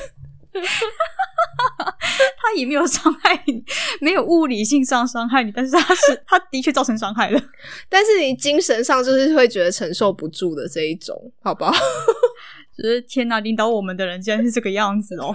[2.38, 3.64] 他也没有伤害你，
[4.00, 7.42] 没有物理性上伤害你，但是他是 他的确造成伤害了。
[7.90, 11.72] 但是你精神上就是会觉得承受不住的这一种，好不好？
[12.78, 15.32] 就是天哪，领导我们的人竟然是这个样子哦！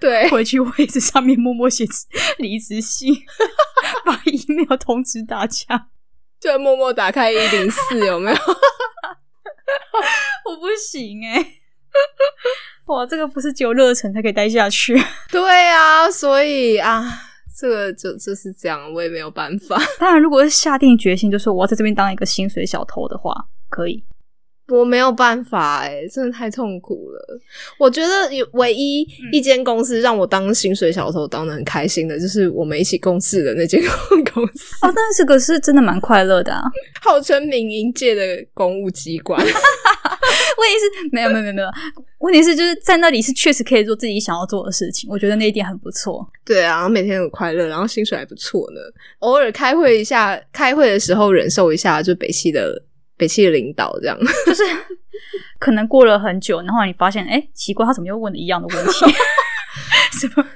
[0.00, 1.84] 对，回去位置上面默默写
[2.38, 3.14] 离职信，
[4.04, 5.88] 把 email 通知大家，
[6.40, 8.36] 就默默打开一零四，有没有？
[10.46, 11.54] 我不行哎。
[12.88, 14.94] 哇，这个不是只有热忱才可以待下去。
[15.30, 17.04] 对啊，所以啊，
[17.58, 19.80] 这个就就是这样，我也没有办法。
[20.00, 23.34] 当然，如果是下定决心，就是我要在这边当一个薪水小偷的话，
[23.68, 24.02] 可以。
[24.70, 27.40] 我没有办法哎，真的太痛苦了。
[27.78, 29.00] 我觉得有唯一
[29.32, 33.82] 一间公司让我当薪水小偷当的很开心的，就是我们一起共事的那间
[34.34, 34.76] 公司。
[34.86, 36.62] 哦，但是可是真的蛮快乐的啊，
[37.00, 39.42] 号称民营界的公务机关。
[40.58, 41.68] 问题是没有没有没有没有，
[42.18, 46.28] 问题是就是在那里是确实可以做自己想要做的事情，我觉得那一点很不错。
[46.44, 48.80] 对啊，每天很快乐，然后薪水还不错呢。
[49.20, 52.82] 偶尔开会一下，开会的时候忍受一下，就北汽的。
[53.16, 54.62] 北汽的领导这样，就是
[55.58, 59.06] 可能过了很久，然后你发现，哎，奇怪，他怎么又问了一样的问题？
[60.20, 60.46] 什么？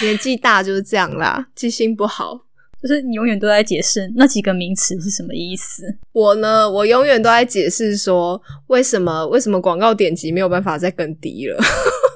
[0.00, 2.38] 年纪大就是这样啦，记性不好，
[2.82, 5.84] 就是你永远都在解释那几个名词是什么意思。
[6.12, 11.58] 我呢，我永远都在解释说，为什么为什么广告点击没有办法再更低了？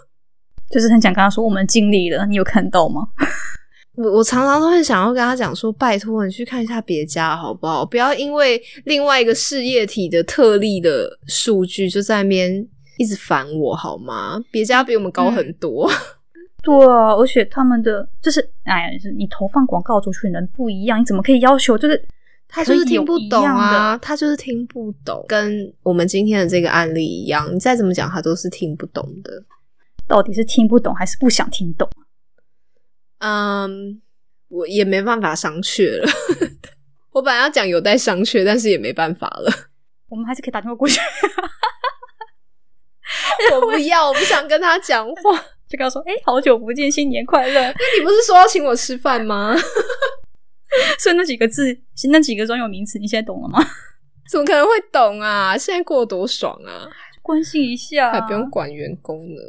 [0.70, 3.02] 就是很想跟他说，我们尽力了，你有看到吗？
[3.96, 7.86] 我我常常都会想要跟他讲说，拜托你去看一下别家好不好？
[7.86, 12.66] 不要因为另外一个事业体的特例的数据就在那边
[12.98, 14.38] 一直烦我好吗？
[14.50, 15.90] 别家比我们高很多。
[16.66, 22.04] 对啊，而且他们的就是，哎呀，就是你投放广告出去人不一样，你怎么可以要求就是
[22.48, 29.44] 他就是听不懂啊，他就是听不懂，跟我们今天的这个案例一样，你再怎么讲他都是听不懂的。
[30.08, 31.88] 到底是听不懂还是不想听懂？
[33.18, 34.02] 嗯，
[34.48, 36.08] 我也没办法商榷了。
[37.14, 39.52] 我本来要讲有待商榷，但是也没办法了。
[40.08, 41.00] 我们还是可以打电话过去，
[43.54, 45.44] 我不要，我不想跟他讲话。
[45.68, 47.60] 就跟他说：“哎、好久不见，新年快乐。
[47.60, 49.56] 那你不是说要请我吃饭吗？”
[50.98, 51.76] 所以那几个字，
[52.10, 53.58] 那几个专有名词，你现在懂了吗？
[54.30, 55.56] 怎么可能会懂啊？
[55.56, 56.86] 现在过得多爽啊！
[57.22, 59.40] 关心一下，还不用管员工呢。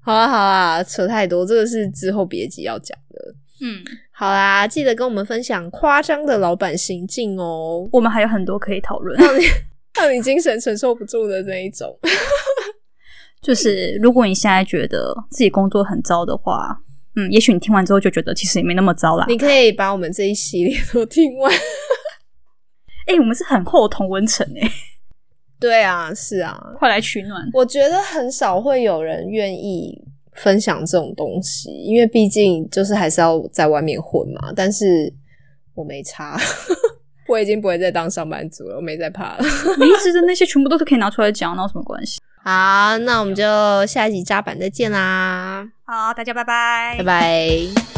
[0.00, 3.34] 好啊好啊，扯太多，这个是之后别集要讲的。
[3.60, 3.82] 嗯，
[4.12, 9.18] 好啦，记得跟我们分享夸张的老板行径哦，我们还有很多可以讨论。
[9.18, 9.44] 让你
[9.94, 11.98] 让你精神承受不住的那一种。
[13.42, 16.76] 就是如果你现在觉得自己工作很糟的话，
[17.16, 19.24] 嗯，也许你听完之后就觉得其实也没那么糟啦。
[19.28, 21.52] 你可以把我们这一系列都听完。
[23.06, 24.70] 哎、我们是很厚同温层哎，
[25.58, 27.42] 对啊，是啊，快来取暖。
[27.54, 29.98] 我觉得很少会有人愿意
[30.34, 34.52] 分享这种东西，因为毕竟就是还是要在外面混嘛。
[34.54, 35.10] 但是
[35.74, 36.38] 我没差，
[37.28, 39.44] 我已经不会再当上班族了，我没在怕了。
[39.80, 42.20] 离职的那些全部都是可以拿出来讲，那有什么关系？
[42.48, 43.44] 好，那我们就
[43.84, 47.97] 下一集扎板再见啦，好，大家拜拜，拜拜。